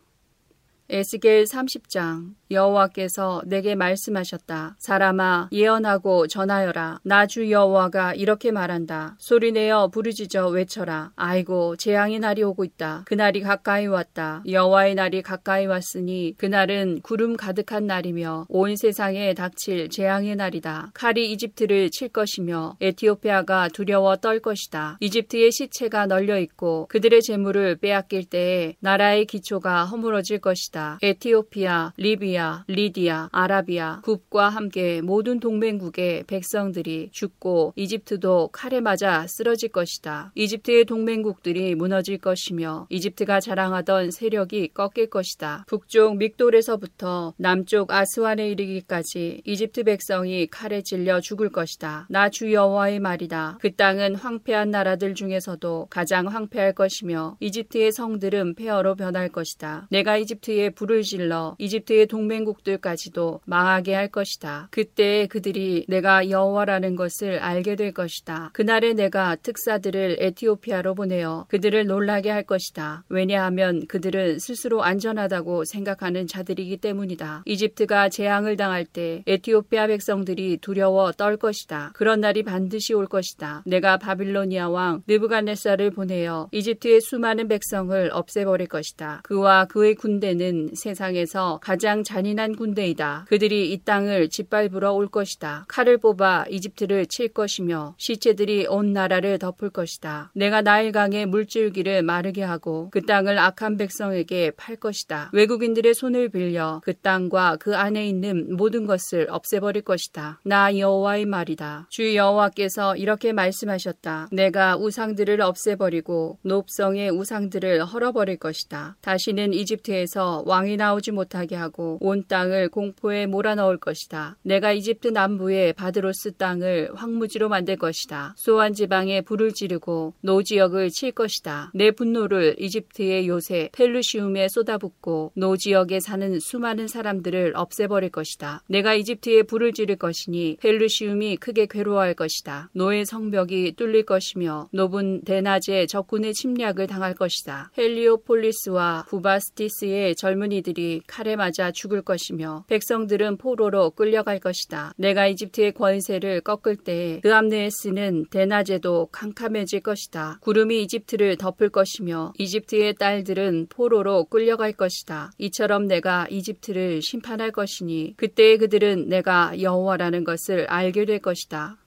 [0.88, 4.76] 에스겔 30장 여호와께서 내게 말씀하셨다.
[4.78, 7.01] 사람아 예언하고 전하여라.
[7.03, 9.16] 나주 여호와가 이렇게 말한다.
[9.18, 11.12] 소리내어 부르짖어 외쳐라.
[11.16, 13.03] 아이고 재앙의 날이 오고 있다.
[13.07, 14.42] 그날이 가까이 왔다.
[14.49, 20.92] 여호와의 날이 가까이 왔으니 그날은 구름 가득한 날이며 온 세상에 닥칠 재앙의 날이다.
[20.94, 24.99] 칼이 이집트를 칠 것이며 에티오피아가 두려워 떨 것이다.
[25.01, 30.99] 이집트의 시체가 널려 있고 그들의 재물을 빼앗길 때에 나라의 기초가 허물어질 것이다.
[31.03, 39.70] 에티오피아, 리비아 시리아, 리디아, 아라비아, 굽과 함께 모든 동맹국의 백성들이 죽고 이집트도 칼에 맞아 쓰러질
[39.70, 40.32] 것이다.
[40.34, 45.64] 이집트의 동맹국들이 무너질 것이며 이집트가 자랑하던 세력이 꺾일 것이다.
[45.66, 52.07] 북쪽 믹돌에서부터 남쪽 아스완에 이르기까지 이집트 백성이 칼에 찔려 죽을 것이다.
[52.11, 53.57] 나 주 여호와의 말이다.
[53.62, 59.89] 그 땅은 황폐한 나라들 중에서도 가장 황폐할 것이며 이집트의 성들은 폐허로 변할 것이다.
[59.91, 64.68] 내가 이집트에 불을 질러 이집트의 동 동맹국들까지도 망하게 할 것이다.
[64.70, 68.51] 그때 그들이 내가 여호와라는 것을 알게 될 것이다.
[68.53, 73.05] 그날에 내가 특사들을 에티오피아로 보내어 그들을 놀라게 할 것이다.
[73.09, 77.43] 왜냐하면 그들은 스스로 안전하다고 생각하는 자들이기 때문이다.
[77.47, 81.93] 이집트가 재앙을 당할 때 에티오피아 백성들이 두려워 떨 것이다.
[81.95, 83.62] 그런 날이 반드시 올 것이다.
[83.66, 89.20] 내가 바빌로니아 왕 느부갓네살을 보내어 이집트의 수많은 백성을 없애버릴 것이다.
[89.24, 93.27] 그와 그의 군대는 세상에서 가장 잔인한 군대이다.
[93.29, 95.67] 그들이 이 땅을 짓밟으러 올 것이다.
[95.69, 100.31] 칼을 뽑아 이집트를 칠 것이며 시체들이 온 나라를 덮을 것이다.
[100.35, 105.29] 내가 나일강의 물줄기를 마르게 하고 그 땅을 악한 백성에게 팔 것이다.
[105.35, 110.41] 외국인들의 손을 빌려 그 땅과 그 안에 있는 모든 것을 없애버릴 것이다.
[110.43, 111.89] 나 여호와의 말이다.
[111.91, 114.31] 주 여호와께서 이렇게 말씀하셨다.
[114.33, 118.97] 내가 우상들을 없애버리고 놉 성의 우상들을 헐어버릴 것이다.
[119.03, 124.36] 다시는 이집트에서 왕이 나오지 못하게 하고 온 땅을 공포에 몰아넣을 것이다.
[124.42, 128.34] 내가 이집트 남부의 바드로스 땅을 황무지로 만들 것이다.
[128.37, 131.72] 소안 지방에 불을 지르고 노 지역을 칠 것이다.
[131.74, 138.62] 내 분노를 이집트의 요새 펠루시움에 쏟아붓고 노 지역에 사는 수많은 사람들을 없애버릴 것이다.
[138.68, 142.70] 내가 이집트에 불을 지를 것이니 펠루시움이 크게 괴로워할 것이다.
[142.72, 147.72] 노의 성벽이 뚫릴 것이며 놉은 대낮에 적군의 침략을 당할 것이다.
[147.76, 154.92] 헬리오폴리스와 부바스티스의 젊은이들이 칼에 맞아 죽 죽을 것이며 백성들은 포로로 끌려갈 것이다.
[154.97, 160.38] 내가 이집트의 권세를 꺾을 때에 그 암네에스는 대낮에도 캄캄해질 것이다.
[160.42, 165.30] 구름이 이집트를 덮을 것이며 이집트의 딸들은 포로로 끌려갈 것이다.
[165.38, 171.78] 이처럼 내가 이집트를 심판할 것이니 그때에 그들은 내가 여호와라는 것을 알게 될 것이다.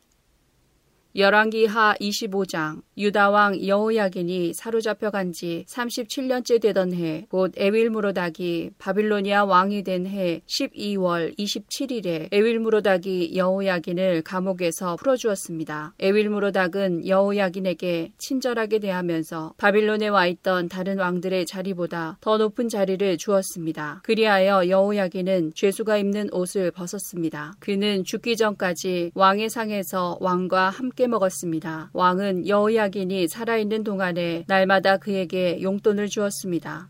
[1.15, 10.05] 열왕기하 25장 유다 왕 여호야긴이 사로잡혀 간지 37년째 되던 해 곧 에윌무로닥이 바빌로니아 왕이 된
[10.05, 15.93] 해 12월 27일에 에윌무로닥이 여호야긴을 감옥에서 풀어주었습니다.
[15.99, 24.01] 에윌무로닥은 여호야긴에게 친절하게 대하면서 바빌론에 와 있던 다른 왕들의 자리보다 더 높은 자리를 주었습니다.
[24.03, 27.53] 그리하여 여호야긴은 죄수가 입는 옷을 벗었습니다.
[27.59, 31.89] 그는 죽기 전까지 왕의 상에서 왕과 함께 먹었습니다.
[31.93, 36.89] 왕은 여호야긴이 살아있는 동안에 날마다 그에게 용돈을 주었습니다.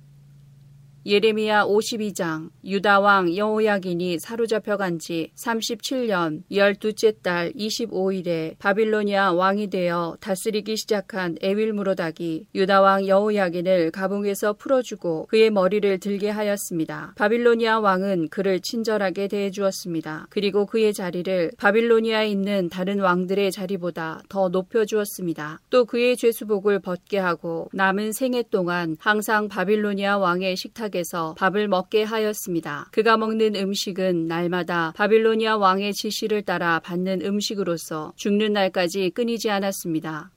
[1.10, 10.78] 예레미야 52장 유다 왕 여호야긴이 사로잡혀 간지 37년 12째 달 25일에 바빌로니아 왕이 되어 다스리기
[10.78, 17.14] 시작한 에윌무로닥이 유다 왕 여호야긴을 가봉에서 풀어주고 그의 머리를 들게 하였습니다.
[17.16, 20.28] 바빌로니아 왕은 그를 친절하게 대해 주었습니다.
[20.30, 25.60] 그리고 그의 자리를 바빌로니아에 있는 다른 왕들의 자리보다 더 높여 주었습니다.
[25.72, 32.04] 또 그의 죄수복을 벗게 하고 남은 생애 동안 항상 바빌로니아 왕의 식탁에 식탁에서 밥을 먹게
[32.04, 32.88] 하였습니다.
[32.92, 40.32] 그가 먹는 음식은 날마다 바빌로니아 왕의 지시를 따라 받는 음식으로서 죽는 날까지 끊이지 않았습니다.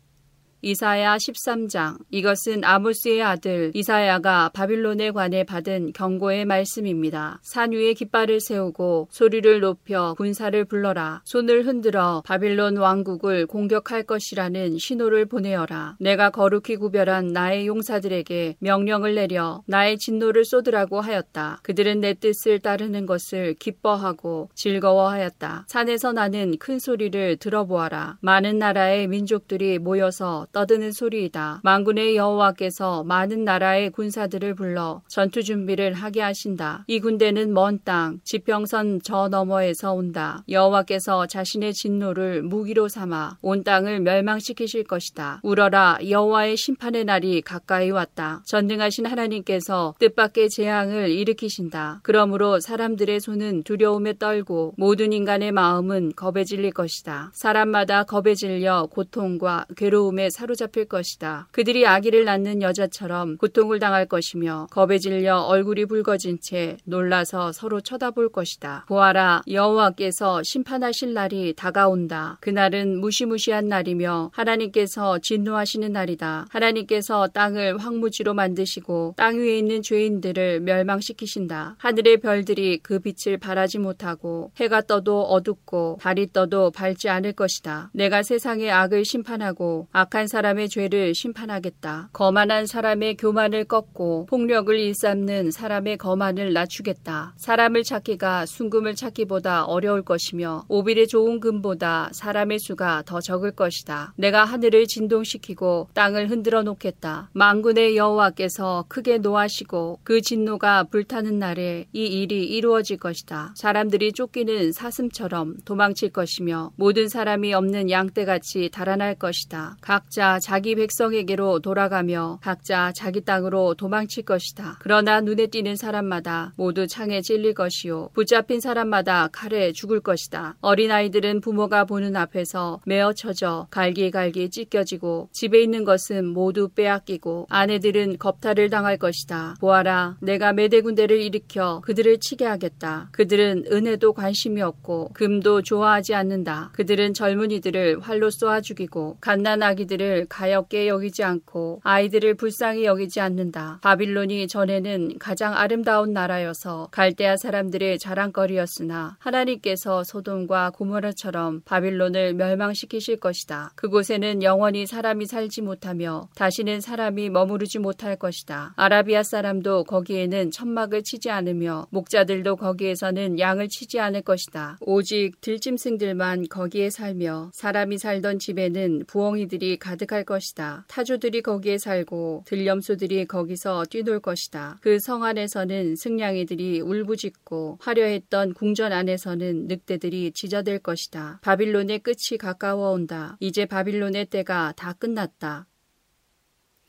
[0.64, 7.40] 이사야 13장 이것은 아모스의 아들 이사야가 바빌론에 관해 받은 경고의 말씀입니다.
[7.42, 11.22] 산 위에 깃발을 세우고 소리를 높여 군사를 불러라.
[11.24, 15.96] 손을 흔들어 바빌론 왕국을 공격할 것이라는 신호를 보내어라.
[15.98, 21.58] 내가 거룩히 구별한 나의 용사들에게 명령을 내려 나의 진노를 쏟으라고 하였다.
[21.64, 25.64] 그들은 내 뜻을 따르는 것을 기뻐하고 즐거워하였다.
[25.66, 28.18] 산에서 나는 큰 소리를 들어보아라.
[28.20, 31.60] 많은 나라의 민족들이 모여서 떠드는 소리이다.
[31.62, 36.84] 만군의 여호와께서 많은 나라의 군사들을 불러 전투 준비를 하게 하신다.
[36.86, 40.44] 이 군대는 먼 땅 지평선 저 너머에서 온다.
[40.48, 45.40] 여호와께서 자신의 진노를 무기로 삼아 온 땅을 멸망시키실 것이다.
[45.42, 48.42] 울어라 여호와의 심판의 날이 가까이 왔다.
[48.46, 52.00] 전능하신 하나님께서 뜻밖의 재앙을 일으키신다.
[52.02, 57.30] 그러므로 사람들의 손은 두려움에 떨고 모든 인간의 마음은 겁에 질릴 것이다.
[57.34, 61.46] 사람마다 겁에 질려 고통과 괴로움에 사로잡힐 것이다.
[61.52, 68.30] 그들이 아기를 낳는 여자처럼 고통을 당할 것이며 겁에 질려 얼굴이 붉어진 채 놀라서 서로 쳐다볼
[68.32, 68.84] 것이다.
[68.88, 72.38] 보아라 여호와께서 심판하실 날이 다가온다.
[72.40, 76.46] 그날은 무시무시한 날이며 하나님께서 진노하시는 날이다.
[76.50, 81.76] 하나님께서 땅을 황무지로 만드시고 땅 위에 있는 죄인들을 멸망시키신다.
[81.78, 87.90] 하늘의 별들이 그 빛을 발하지 못하고 해가 떠도 어둡고 달이 떠도 밝지 않을 것이다.
[87.94, 92.08] 내가 세상의 악을 심판하고 악한 사람의 죄를 심판하겠다.
[92.14, 97.34] 거만한 사람의 교만을 꺾고 폭력을 일삼는 사람의 거만을 낮추겠다.
[97.36, 104.14] 사람을 찾기가 순금을 찾기보다 어려울 것이며 오빌의 좋은 금보다 사람의 수가 더 적을 것이다.
[104.16, 107.28] 내가 하늘을 진동시키고 땅을 흔들어 놓겠다.
[107.34, 113.52] 망군의 여호와께서 크게 노하시고 그 진노가 불타는 날에 이 일이 이루어질 것이다.
[113.54, 119.76] 사람들이 쫓기는 사슴처럼 도망칠 것이며 모든 사람이 없는 양떼같이 달아날 것이다.
[119.82, 124.78] 각자 자기 백성에게로 돌아가며 각자 자기 땅으로 도망칠 것이다.
[124.80, 130.56] 그러나 눈에 띄는 사람마다 모두 창에 찔릴 것이요 붙잡힌 사람마다 칼에 죽을 것이다.
[130.60, 138.70] 어린아이들은 부모가 보는 앞에서 메어 쳐져 갈기갈기 찢겨지고 집에 있는 것은 모두 빼앗기고 아내들은 겁탈을
[138.70, 139.56] 당할 것이다.
[139.60, 143.08] 보아라 내가 메대 군대를 일으켜 그들을 치게 하겠다.
[143.12, 146.70] 그들은 은혜도 관심이 없고 금도 좋아하지 않는다.
[146.74, 153.78] 그들은 젊은이들을 활로 쏘아 죽이고 갓난 아기들을 가엽게 여기지 않고 아이들을 불쌍히 여기지 않는다.
[153.82, 163.72] 바빌론이 전에는 가장 아름다운 나라여서 갈대아 사람들의 자랑거리였으나 하나님께서 소돔과 고모라처럼 바빌론을 멸망시키실 것이다.
[163.76, 168.74] 그곳에는 영원히 사람이 살지 못하며 다시는 사람이 머무르지 못할 것이다.
[168.76, 174.78] 아라비아 사람도 거기에는 천막을 치지 않으며 목자들도 거기에서는 양을 치지 않을 것이다.
[174.80, 180.84] 오직 들짐승들만 거기에 살며 사람이 살던 집에는 부엉이들이 가 득할 것이다.
[180.88, 184.78] 타조들이 거기에 살고 들염소들이 거기서 뛰놀 것이다.
[184.80, 191.40] 그 성 안에서는 승냥이들이 울부짖고 화려했던 궁전 안에서는 늑대들이 짖어댈 것이다.
[191.42, 193.36] 바빌론의 끝이 가까워 온다.
[193.40, 195.66] 이제 바빌론의 때가 다 끝났다.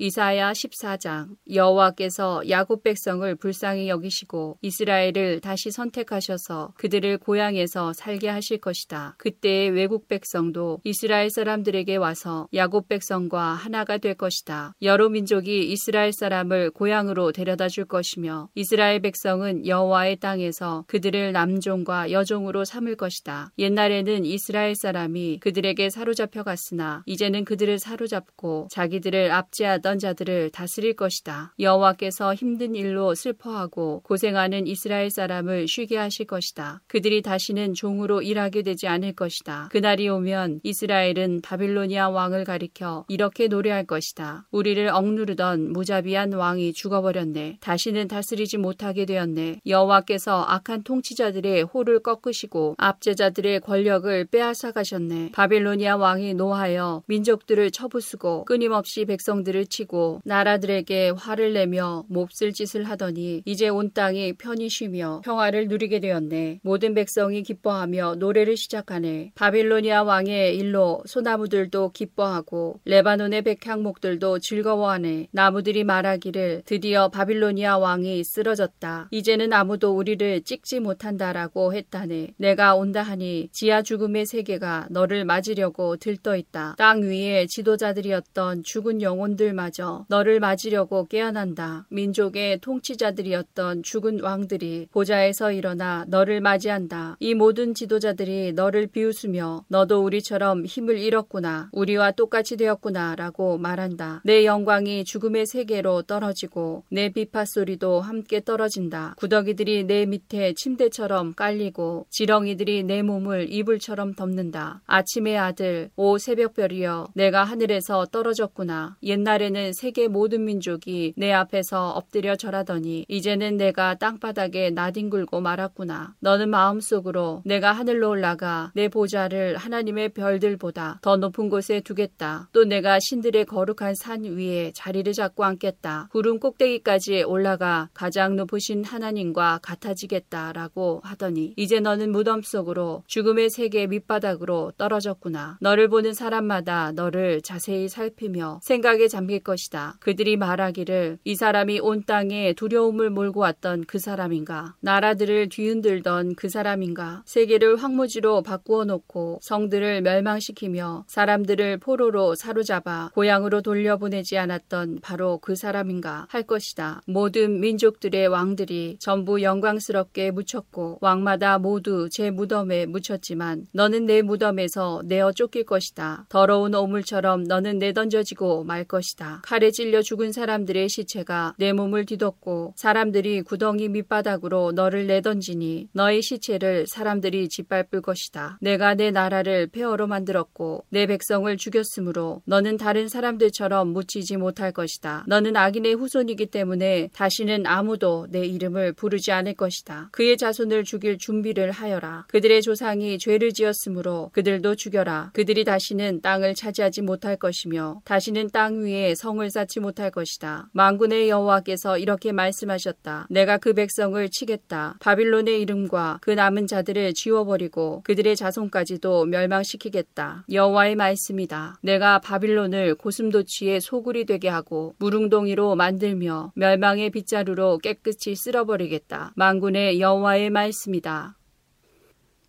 [0.04, 9.16] 이사야 14장 여호와께서 야곱 백성을 불쌍히 여기시고 이스라엘을 다시 선택하셔서 그들을 고향에서 살게 하실 것이다.
[9.18, 14.76] 그때의 외국 백성도 이스라엘 사람들에게 와서 야곱 백성과 하나가 될 것이다.
[14.82, 22.66] 여러 민족이 이스라엘 사람을 고향으로 데려다 줄 것이며 이스라엘 백성은 여호와의 땅에서 그들을 남종과 여종으로
[22.66, 23.54] 삼을 것이다.
[23.58, 31.54] 옛날에는 이스라엘 사람이 그들에게 사로잡혀 갔으나 이제는 그들을 사로잡고 자기들을 압제하던 어떤 자들을 다스릴 것이다.
[31.60, 36.82] 여호와께서 힘든 일로 슬퍼하고 고생하는 이스라엘 사람을 쉬게 하실 것이다.
[36.88, 39.70] 그들이 다시는 종으로 일하게 되지 않을 것이다.
[39.72, 44.48] 그날이 오면 이스라엘은 바빌로니아 왕을 가리켜 이렇게 노래할 것이다.
[44.52, 47.58] 우리를 억누르던 무자비한 왕이 죽어버렸네.
[47.62, 49.62] 다시는 다스리지 못하게 되었네.
[49.68, 55.32] 여호와께서 악한 통치자들의 호를 꺾으시고 압제자들의 권력을 빼앗아 가셨네.
[55.34, 63.42] 바빌로니아 왕이 노하여 민족들을 쳐부수고 끊임없이 백성들을 치 치고 나라들에게 화를 내며 몹쓸 짓을 하더니
[63.46, 66.60] 이제 온 땅이 편히 쉬며 평화를 누리게 되었네.
[66.64, 69.32] 모든 백성이 기뻐하며 노래를 시작하네.
[69.36, 75.28] 바빌로니아 왕의 일로 소나무들도 기뻐하고 레바논의 백향목들도 즐거워하네.
[75.32, 79.10] 나무들이 말하기를 드디어 바빌로니아 왕이 쓰러졌다.
[79.12, 82.34] 이제는 아무도 우리를 찍지 못한다라고 했다네.
[82.38, 86.76] 내가 온다 하니 지하 죽음의 세계가 너를 맞으려고 들떠 있다.
[86.78, 91.86] 땅 위에 지도자들이었던 죽은 영혼들마저 맞아 너를 맞으려고 깨어난다.
[91.90, 97.16] 민족의 통치자들이었던 죽은 왕들이 보좌에서 일어나 너를 맞이한다.
[97.22, 101.70] 이 모든 지도자들이 너를 비웃으며 너도 우리처럼 힘을 잃었구나.
[101.72, 103.16] 우리와 똑같이 되었구나.
[103.16, 104.22] 라고 말한다.
[104.26, 109.16] 내 영광이 죽음의 세계로 떨어지고 내 비파 소리도 함께 떨어진다.
[109.18, 114.82] 구더기들이 내 밑에 침대처럼 깔리고 지렁이들이 내 몸을 이불처럼 덮는다.
[114.88, 118.98] 아침의 아들, 오 새벽별이여, 내가 하늘에서 떨어졌구나.
[119.04, 126.16] 옛날에는 이전에는 세계 모든 민족이 내 앞에서 엎드려 절하더니 이제는 내가 땅바닥에 나뒹굴고 말았구나.
[126.20, 132.50] 너는 마음속으로 내가 하늘로 올라가 내 보좌를 하나님의 별들보다 더 높은 곳에 두겠다.
[132.52, 136.10] 또 내가 신들의 거룩한 산 위에 자리를 잡고 앉겠다.
[136.12, 144.74] 구름 꼭대기까지 올라가 가장 높으신 하나님과 같아지겠다라고 하더니 이제 너는 무덤 속으로 죽음의 세계 밑바닥으로
[144.78, 145.58] 떨어졌구나.
[145.62, 149.98] 너를 보는 사람마다 너를 자세히 살피며 생각에 잠길 것이다.
[150.00, 154.76] 그들이 말하기를 이 사람이 온 땅에 두려움을 몰고 왔던 그 사람인가?
[154.80, 157.24] 나라들을 뒤흔들던 그 사람인가?
[157.26, 166.28] 세계를 황무지로 바꾸어 놓고 성들을 멸망시키며 사람들을 포로로 사로잡아 고향으로 돌려보내지 않았던 바로 그 사람인가
[166.30, 167.02] 할 것이다.
[167.06, 175.32] 모든 민족들의 왕들이 전부 영광스럽게 묻혔고 왕마다 모두 제 무덤에 묻혔지만 너는 내 무덤에서 내어
[175.32, 176.26] 쫓길 것이다.
[176.30, 179.33] 더러운 오물처럼 너는 내던져지고 말 것이다.
[179.44, 186.86] 칼에 찔려 죽은 사람들의 시체가 내 몸을 뒤덮고 사람들이 구덩이 밑바닥으로 너를 내던지니 너의 시체를
[186.88, 188.58] 사람들이 짓밟을 것이다.
[188.62, 195.26] 내가 내 나라를 폐허로 만들었고 내 백성을 죽였으므로 너는 다른 사람들처럼 묻히지 못할 것이다.
[195.28, 200.10] 너는 악인의 후손이기 때문에 다시는 아무도 내 이름을 부르지 않을 것이다.
[200.12, 202.26] 그의 자손을 죽일 준비를 하여라.
[202.30, 205.32] 그들의 조상이 죄를 지었으므로 그들도 죽여라.
[205.34, 210.68] 그들이 다시는 땅을 차지하지 못할 것이며 다시는 땅 위에 성을 쌓지 못할 것이다.
[210.74, 213.28] 망군의 여호와께서 이렇게 말씀하셨다.
[213.30, 214.98] 내가 그 백성을 치겠다.
[215.00, 220.44] 바빌론의 이름과 그 남은 자들을 지워버리고 그들의 자손까지도 멸망시키겠다.
[220.52, 221.78] 여호와의 말씀이다.
[221.82, 229.32] 내가 바빌론을 고슴도치의 소굴이 되게 하고 무릉동이로 만들며 멸망의 빗자루로 깨끗이 쓸어버리겠다.
[229.38, 231.38] 망군의 여호와의 말씀이다.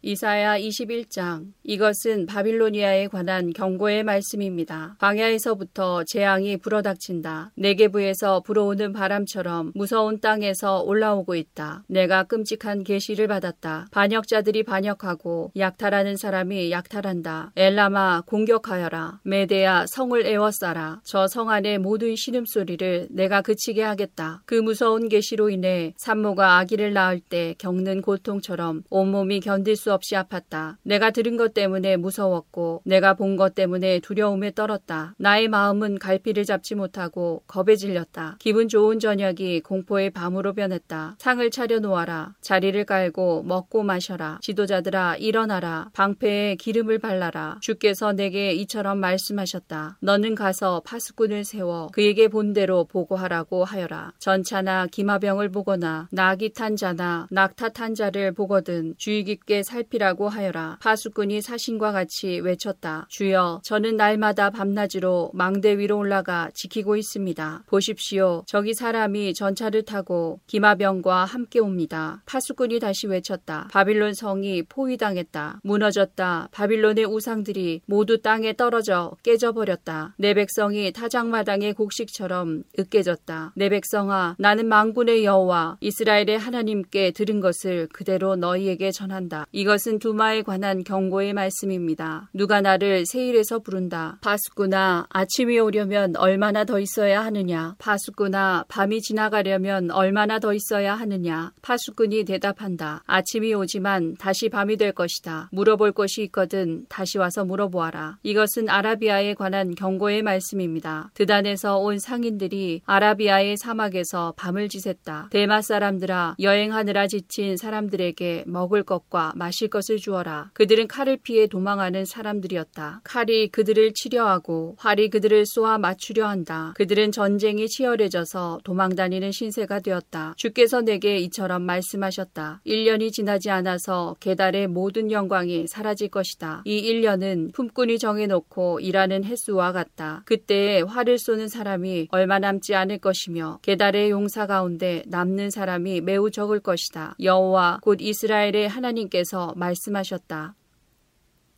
[0.06, 4.96] 이사야 21장 이것은 바빌로니아에 관한 경고의 말씀입니다.
[4.98, 7.52] 광야에서부터 재앙이 불어닥친다.
[7.56, 11.84] 내게부에서 불어오는 바람처럼 무서운 땅에서 올라오고 있다.
[11.88, 13.86] 내가 끔찍한 계시를 받았다.
[13.92, 17.52] 반역자들이 반역하고 약탈하는 사람이 약탈한다.
[17.56, 19.20] 엘라마 공격하여라.
[19.22, 21.00] 메데야 성을 에워싸라.
[21.04, 24.42] 저 성 안의 모든 신음소리를 내가 그치게 하겠다.
[24.44, 30.76] 그 무서운 계시로 인해 산모가 아기를 낳을 때 겪는 고통처럼 온몸이 견딜 수 없이 아팠다.
[30.82, 35.14] 내가 들은 것 때문에 무서웠고 내가 본 것 때문에 두려움에 떨었다.
[35.18, 38.36] 나의 마음은 갈피를 잡지 못하고 겁에 질렸다.
[38.38, 41.16] 기분 좋은 저녁이 공포의 밤으로 변했다.
[41.18, 42.34] 상을 차려 놓아라.
[42.40, 44.38] 자리를 깔고 먹고 마셔라.
[44.42, 45.90] 지도자들아 일어나라.
[45.94, 47.58] 방패에 기름을 발라라.
[47.60, 49.98] 주께서 내게 이처럼 말씀하셨다.
[50.00, 54.12] 너는 가서 파수꾼을 세워 그에게 본대로 보고하라고 하여라.
[54.18, 60.78] 전차나 기마병을 보거나 낙이 탄 자나 낙타 탄 자를 보거든 주의 깊게 살 살피라고 하여라.
[60.80, 63.06] 파수꾼이 사신과 같이 외쳤다.
[63.08, 67.64] 주여, 저는 날마다 밤낮으로 망대 위로 올라가 지키고 있습니다.
[67.66, 68.42] 보십시오.
[68.46, 72.22] 저기 사람이 전차를 타고 기마병과 함께 옵니다.
[72.26, 73.68] 파수꾼이 다시 외쳤다.
[73.70, 75.60] 바빌론 성이 포위당했다.
[75.62, 76.48] 무너졌다.
[76.52, 80.14] 바빌론의 우상들이 모두 땅에 떨어져 깨져버렸다.
[80.18, 83.52] 내 백성이 타작마당의 곡식처럼 으깨졌다.
[83.56, 89.46] 내 백성아, 나는 망군의 여호와 이스라엘의 하나님께 들은 것을 그대로 너희에게 전한다.
[89.52, 92.28] 이것 이것은 두마에 관한 경고의 말씀입니다.
[92.34, 94.18] 누가 나를 세일에서 부른다.
[94.20, 97.74] 파수구나 아침이 오려면 얼마나 더 있어야 하느냐.
[97.78, 101.52] 파수구나 밤이 지나가려면 얼마나 더 있어야 하느냐.
[101.62, 103.04] 파수꾼이 대답한다.
[103.06, 105.48] 아침이 오지만 다시 밤이 될 것이다.
[105.50, 108.18] 물어볼 것이 있거든 다시 와서 물어보아라.
[108.22, 111.10] 이것은 아라비아에 관한 경고의 말씀입니다.
[111.14, 115.30] 드단에서 온 상인들이 아라비아의 사막에서 밤을 지샜다.
[115.30, 120.50] 대마 사람들아 여행하느라 지친 사람들에게 먹을 것과 마실 마실 것을 주어라.
[120.52, 123.02] 그들은 칼을 피해 도망하는 사람들이었다.
[123.04, 126.72] 칼이 그들을 치려하고 활이 그들을 쏘아 맞추려 한다.
[126.74, 130.34] 그들은 전쟁이 치열해져서 도망다니는 신세가 되었다.
[130.36, 132.62] 주께서 내게 이처럼 말씀하셨다.
[132.66, 136.62] 1년이 지나지 않아서 계달의 모든 영광이 사라질 것이다.
[136.64, 140.22] 이 1년은 품꾼이 정해놓고 일하는 횟수와 같다.
[140.24, 146.58] 그때에 활을 쏘는 사람이 얼마 남지 않을 것이며 계달의 용사 가운데 남는 사람이 매우 적을
[146.58, 147.14] 것이다.
[147.22, 150.54] 여호와 곧 이스라엘의 하나님께서 말씀하셨다.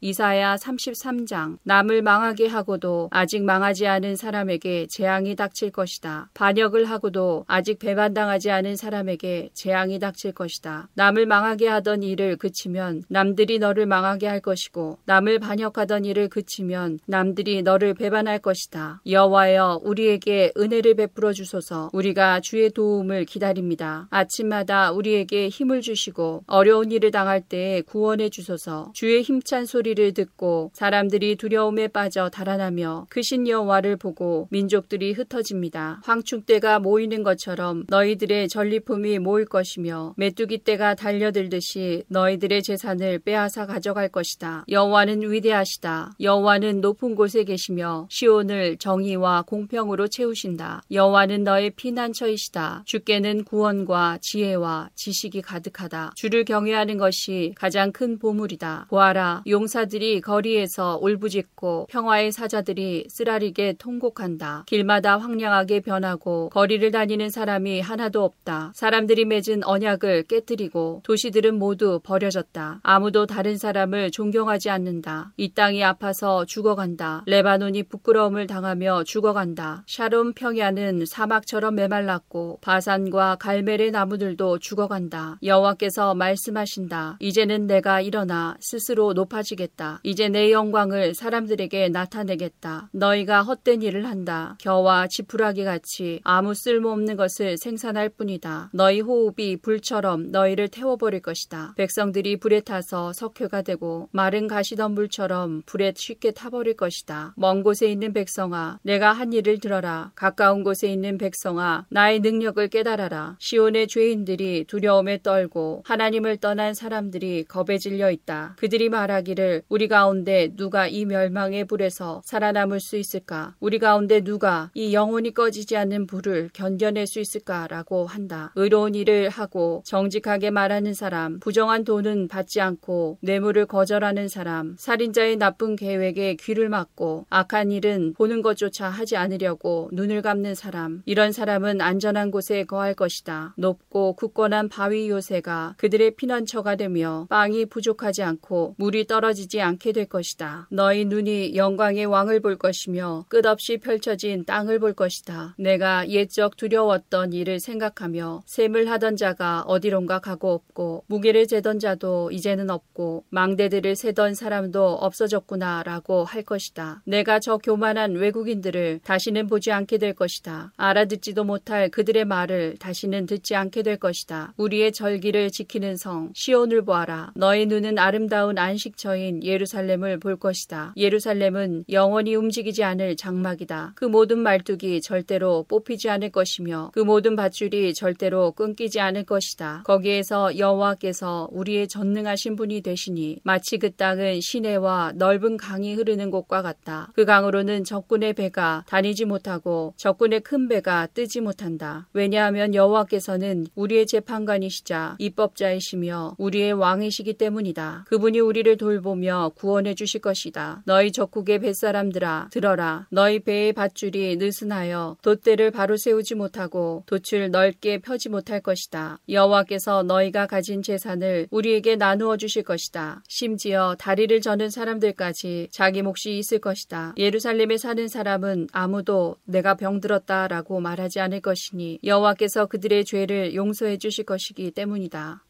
[0.00, 6.28] 이사야 33장 남을 망하게 하고도 아직 망하지 않은 사람에게 재앙이 닥칠 것이다.
[6.34, 10.88] 반역을 하고도 아직 배반당하지 않은 사람에게 재앙이 닥칠 것이다.
[10.94, 17.62] 남을 망하게 하던 일을 그치면 남들이 너를 망하게 할 것이고 남을 반역하던 일을 그치면 남들이
[17.62, 19.00] 너를 배반할 것이다.
[19.06, 21.88] 여호와여 우리에게 은혜를 베풀어 주소서.
[21.94, 24.08] 우리가 주의 도움을 기다립니다.
[24.10, 28.90] 아침마다 우리에게 힘을 주시고 어려운 일을 당할 때에 구원해 주소서.
[28.94, 36.02] 주의 힘찬 소리 소리를 듣고 사람들이 두려움에 빠져 달아나며 크신 여호와를 보고 민족들이 흩어집니다.
[36.04, 44.08] 황충 때가 모이는 것처럼 너희들의 전리품이 모일 것이며 메뚜기 때가 달려들듯이 너희들의 재산을 빼앗아 가져갈
[44.08, 44.66] 것이다.
[44.68, 46.16] 여호와는 위대하시다.
[46.20, 50.82] 여호와는 높은 곳에 계시며 시온을 정의와 공평으로 채우신다.
[50.92, 52.82] 여호와는 너의 피난처이시다.
[52.84, 56.12] 주께는 구원과 지혜와 지식이 가득하다.
[56.16, 58.86] 주를 경외하는 것이 가장 큰 보물이다.
[58.90, 64.64] 보아라, 용사 들이 거리에서 울부짖고 평화의 사자들이 쓰라리게 통곡한다.
[64.66, 68.72] 길마다 황량하게 변하고 거리를 다니는 사람이 하나도 없다.
[68.74, 72.80] 사람들이 맺은 언약을 깨뜨리고 도시들은 모두 버려졌다.
[72.82, 75.32] 아무도 다른 사람을 존경하지 않는다.
[75.36, 77.22] 이 땅이 아파서 죽어간다.
[77.26, 79.84] 레바논이 부끄러움을 당하며 죽어간다.
[79.86, 85.38] 샤롬 평야는 사막처럼 메말랐고 바산과 갈멜의 나무들도 죽어간다.
[85.42, 87.18] 여호와께서 말씀하신다.
[87.20, 89.65] 이제는 내가 일어나 스스로 높아지겠다.
[90.02, 92.88] 이제 내 영광을 사람들에게 나타내겠다.
[92.92, 94.56] 너희가 헛된 일을 한다.
[94.60, 98.70] 겨와 지푸라기 같이 아무 쓸모없는 것을 생산할 뿐이다.
[98.72, 101.74] 너희 호흡이 불처럼 너희를 태워버릴 것이다.
[101.76, 107.34] 백성들이 불에 타서 석회가 되고 마른 가시덤불처럼 불에 쉽게 타버릴 것이다.
[107.36, 110.12] 먼 곳에 있는 백성아, 내가 한 일을 들어라.
[110.14, 113.36] 가까운 곳에 있는 백성아, 나의 능력을 깨달아라.
[113.38, 118.56] 시온의 죄인들이 두려움에 떨고 하나님을 떠난 사람들이 겁에 질려 있다.
[118.58, 123.54] 그들이 말하기를 우리 가운데 누가 이 멸망의 불에서 살아남을 수 있을까?
[123.60, 128.52] 우리 가운데 누가 이 영원히 꺼지지 않는 불을 견뎌낼 수 있을까라고 한다.
[128.56, 135.76] 의로운 일을 하고 정직하게 말하는 사람, 부정한 돈은 받지 않고 뇌물을 거절하는 사람, 살인자의 나쁜
[135.76, 142.30] 계획에 귀를 막고 악한 일은 보는 것조차 하지 않으려고 눈을 감는 사람, 이런 사람은 안전한
[142.30, 143.54] 곳에 거할 것이다.
[143.56, 150.68] 높고 굳건한 바위 요새가 그들의 피난처가 되며 빵이 부족하지 않고 물이 떨어지지 않게 될 것이다.
[150.70, 155.54] 너희 눈이 영광의 왕을 볼 것이며 끝없이 펼쳐진 땅을 볼 것이다.
[155.58, 162.70] 내가 옛적 두려웠던 일을 생각하며 셈을 하던 자가 어디론가 가고 없고 무게를 재던 자도 이제는
[162.70, 167.02] 없고 망대들을 세던 사람도 없어졌구나라고 할 것이다.
[167.04, 170.72] 내가 저 교만한 외국인들을 다시는 보지 않게 될 것이다.
[170.76, 174.54] 알아듣지도 못할 그들의 말을 다시는 듣지 않게 될 것이다.
[174.56, 177.32] 우리의 절기를 지키는 성 시온을 보아라.
[177.34, 180.92] 너의 눈은 아름다운 안식처인 예루살렘을 볼 것이다.
[180.96, 183.92] 예루살렘은 영원히 움직이지 않을 장막이다.
[183.96, 189.82] 그 모든 말뚝이 절대로 뽑히지 않을 것이며 그 모든 밧줄이 절대로 끊기지 않을 것이다.
[189.84, 197.10] 거기에서 여호와께서 우리의 전능하신 분이 되시니 마치 그 땅은 시내와 넓은 강이 흐르는 곳과 같다.
[197.14, 202.08] 그 강으로는 적군의 배가 다니지 못하고 적군의 큰 배가 뜨지 못한다.
[202.12, 208.04] 왜냐하면 여호와께서는 우리의 재판관이시자 입법자이시며 우리의 왕이시기 때문이다.
[208.08, 210.82] 그분이 우리를 돌보며 구원해 주실 것이다.
[210.84, 213.06] 너희 적국의 뱃사람들아 들어라.
[213.10, 219.18] 너희 배의 밧줄이 느슨하여 돛대를 바로 세우지 못하고 돛을 넓게 펴지 못할 것이다.
[219.28, 223.22] 여호와께서 너희가 가진 재산을 우리에게 나누어 주실 것이다.
[223.28, 227.14] 심지어 다리를 저는 사람들까지 자기 몫이 있을 것이다.
[227.16, 234.70] 예루살렘에 사는 사람은 아무도 내가 병들었다라고 말하지 않을 것이니 여호와께서 그들의 죄를 용서해 주실 것이기
[234.72, 235.45] 때문이다.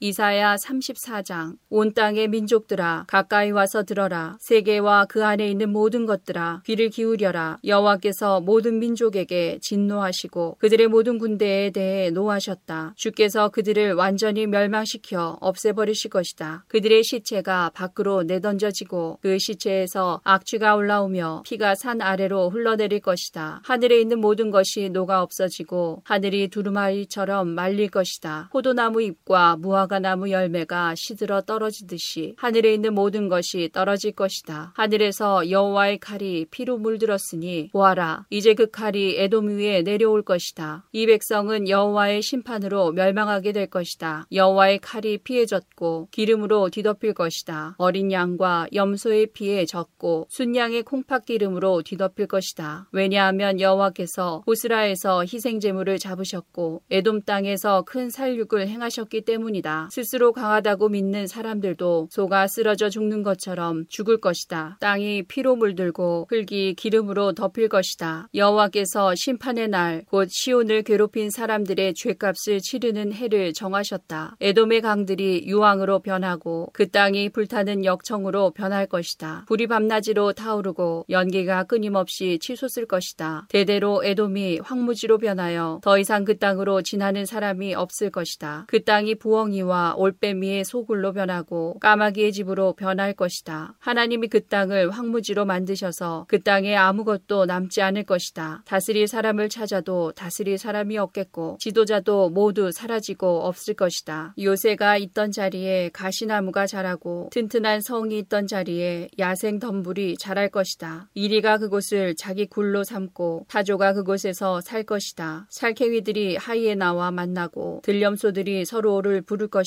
[0.00, 4.36] 이사야 34장 온 땅의 민족들아 가까이 와서 들어라.
[4.40, 7.58] 세계와 그 안에 있는 모든 것들아 귀를 기울여라.
[7.64, 12.92] 여호와께서 모든 민족에게 진노하시고 그들의 모든 군대에 대해 노하셨다.
[12.94, 16.64] 주께서 그들을 완전히 멸망시켜 없애버리실 것이다.
[16.68, 23.62] 그들의 시체가 밖으로 내던져지고 그 시체에서 악취가 올라오며 피가 산 아래로 흘러내릴 것이다.
[23.64, 28.50] 하늘에 있는 모든 것이 녹아 없어지고 하늘이 두루마리처럼 말릴 것이다.
[28.52, 34.72] 포도나무 잎과 무화 무화과 나무 열매가 시들어 떨어지듯이 하늘에 있는 모든 것이 떨어질 것이다.
[34.76, 40.84] 하늘에서 여호와의 칼이 피로 물들었으니 보아라 이제 그 칼이 에돔 위에 내려올 것이다.
[40.92, 44.26] 이 백성은 여호와의 심판으로 멸망하게 될 것이다.
[44.30, 47.74] 여호와의 칼이 피해 졌고 기름으로 뒤덮일 것이다.
[47.78, 52.88] 어린 양과 염소의 피에 졌고 순양의 콩팥 기름으로 뒤덮일 것이다.
[52.92, 59.77] 왜냐하면 여호와께서 보스라에서 희생 제물을 잡으셨고 에돔 땅에서 큰 살육을 행하셨기 때문이다.
[59.92, 64.78] 스스로 강하다고 믿는 사람들도 소가 쓰러져 죽는 것처럼 죽을 것이다.
[64.80, 68.28] 땅이 피로 물들고 흙이 기름으로 덮일 것이다.
[68.34, 74.36] 여호와께서 심판의 날 곧 시온을 괴롭힌 사람들의 죄값을 치르는 해를 정하셨다.
[74.40, 79.44] 에돔의 강들이 유황으로 변하고 그 땅이 불타는 역청으로 변할 것이다.
[79.46, 83.46] 불이 밤낮으로 타오르고 연기가 끊임없이 치솟을 것이다.
[83.48, 88.64] 대대로 에돔이 황무지로 변하여 더 이상 그 땅으로 지나는 사람이 없을 것이다.
[88.68, 93.74] 그 땅이 부엉이와 뱀이와 올빼미의 소굴로 변하고 까마귀의 집으로 변할 것이다.
[93.78, 98.62] 하나님이 그 땅을 황무지로 만드셔서 그 땅에 아무것도 남지 않을 것이다.
[98.64, 104.34] 다스릴 사람을 찾아도 다스릴 사람이 없겠고 지도자도 모두 사라지고 없을 것이다.
[104.40, 111.08] 요새가 있던 자리에 가시나무가 자라고 튼튼한 성이 있던 자리에 야생 덤불이 자랄 것이다.
[111.14, 115.46] 이리가 그곳을 자기 굴로 삼고 타조가 그곳에서 살 것이다.
[115.50, 119.57] 살쾡이들이 하이에나와 만나고 들염소들이 서로를 부를 것이다.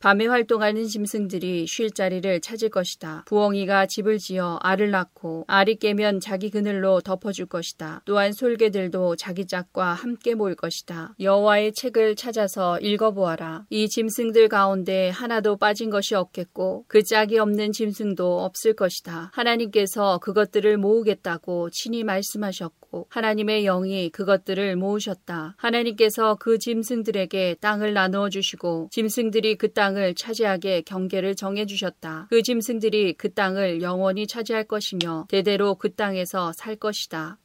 [0.00, 3.24] 밤에 활동하는 짐승들이 쉴 자리를 찾을 것이다.
[3.26, 8.02] 부엉이가 집을 지어 알을 낳고 알이 깨면 자기 그늘로 덮어줄 것이다.
[8.04, 11.14] 또한 솔개들도 자기 짝과 함께 모일 것이다.
[11.20, 13.66] 여호와의 책을 찾아서 읽어보아라.
[13.70, 19.30] 이 짐승들 가운데 하나도 빠진 것이 없겠고 그 짝이 없는 짐승도 없을 것이다.
[19.32, 25.54] 하나님께서 그것들을 모으겠다고 친히 말씀하셨고 하나님의 영이 그것들을 모으셨다.
[25.56, 32.26] 하나님께서 그 짐승들에게 땅을 나누어 주시고 짐승들 이 그 땅을 차지하게 경계를 정해 주셨다.
[32.30, 37.38] 그 짐승들이 그 땅을 영원히 차지할 것이며 대대로 그 땅에서 살 것이다.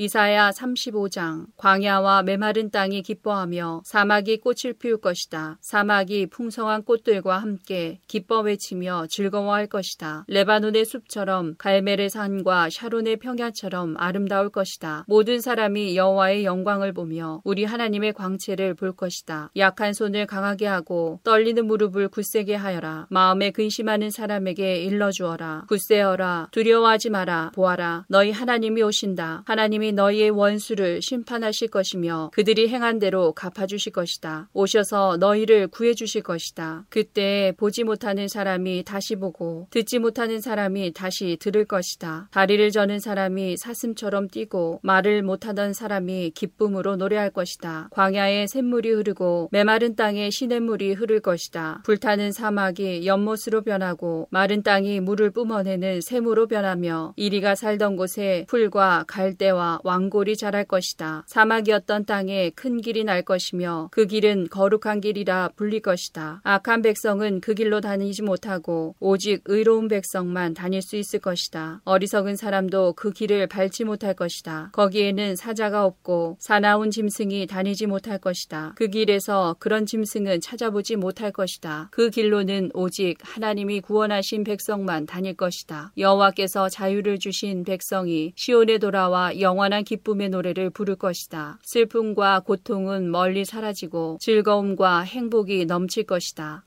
[0.00, 5.58] 이사야 35장 광야와 메마른 땅이 기뻐하며 사막이 꽃을 피울 것이다.
[5.60, 10.24] 사막이 풍성한 꽃들과 함께 기뻐 외치며 즐거워할 것이다.
[10.28, 15.04] 레바논의 숲처럼 갈멜의 산과 샤론의 평야처럼 아름다울 것이다.
[15.08, 19.50] 모든 사람이 여호와의 영광을 보며 우리 하나님의 광채를 볼 것이다.
[19.56, 23.08] 약한 손을 강하게 하고 떨리는 무릎을 굳세게 하여라.
[23.10, 25.64] 마음에 근심하는 사람에게 일러 주어라.
[25.66, 26.50] 굳세어라.
[26.52, 27.50] 두려워하지 마라.
[27.56, 28.04] 보아라.
[28.08, 29.42] 너희 하나님이 오신다.
[29.44, 34.48] 하나님이 너희의 원수를 심판하실 것이며 그들이 행한 대로 갚아주실 것이다.
[34.52, 36.84] 오셔서 너희를 구해주실 것이다.
[36.88, 42.28] 그때 보지 못하는 사람이 다시 보고 듣지 못하는 사람이 다시 들을 것이다.
[42.32, 47.88] 다리를 저는 사람이 사슴처럼 뛰고 말을 못하던 사람이 기쁨으로 노래할 것이다.
[47.90, 51.82] 광야에 샘물이 흐르고 메마른 땅에 시냇물이 흐를 것이다.
[51.84, 59.77] 불타는 사막이 연못으로 변하고 마른 땅이 물을 뿜어내는 샘으로 변하며 이리가 살던 곳에 풀과 갈대와
[59.84, 61.24] 왕골이 자랄 것이다.
[61.26, 66.40] 사막이었던 땅에 큰 길이 날 것이며 그 길은 거룩한 길이라 불릴 것이다.
[66.44, 71.80] 악한 백성은 그 길로 다니지 못하고 오직 의로운 백성만 다닐 수 있을 것이다.
[71.84, 74.70] 어리석은 사람도 그 길을 밟지 못할 것이다.
[74.72, 78.72] 거기에는 사자가 없고 사나운 짐승이 다니지 못할 것이다.
[78.76, 81.88] 그 길에서 그런 짐승은 찾아보지 못할 것이다.
[81.90, 85.92] 그 길로는 오직 하나님이 구원하신 백성만 다닐 것이다.
[85.96, 91.58] 여호와께서 자유를 주신 백성이 시온에 돌아와 영원한 영원한 기쁨의 노래를 부를 것이다.
[91.64, 96.64] 슬픔과 고통은 멀리 사라지고 즐거움과 행복이 넘칠 것이다.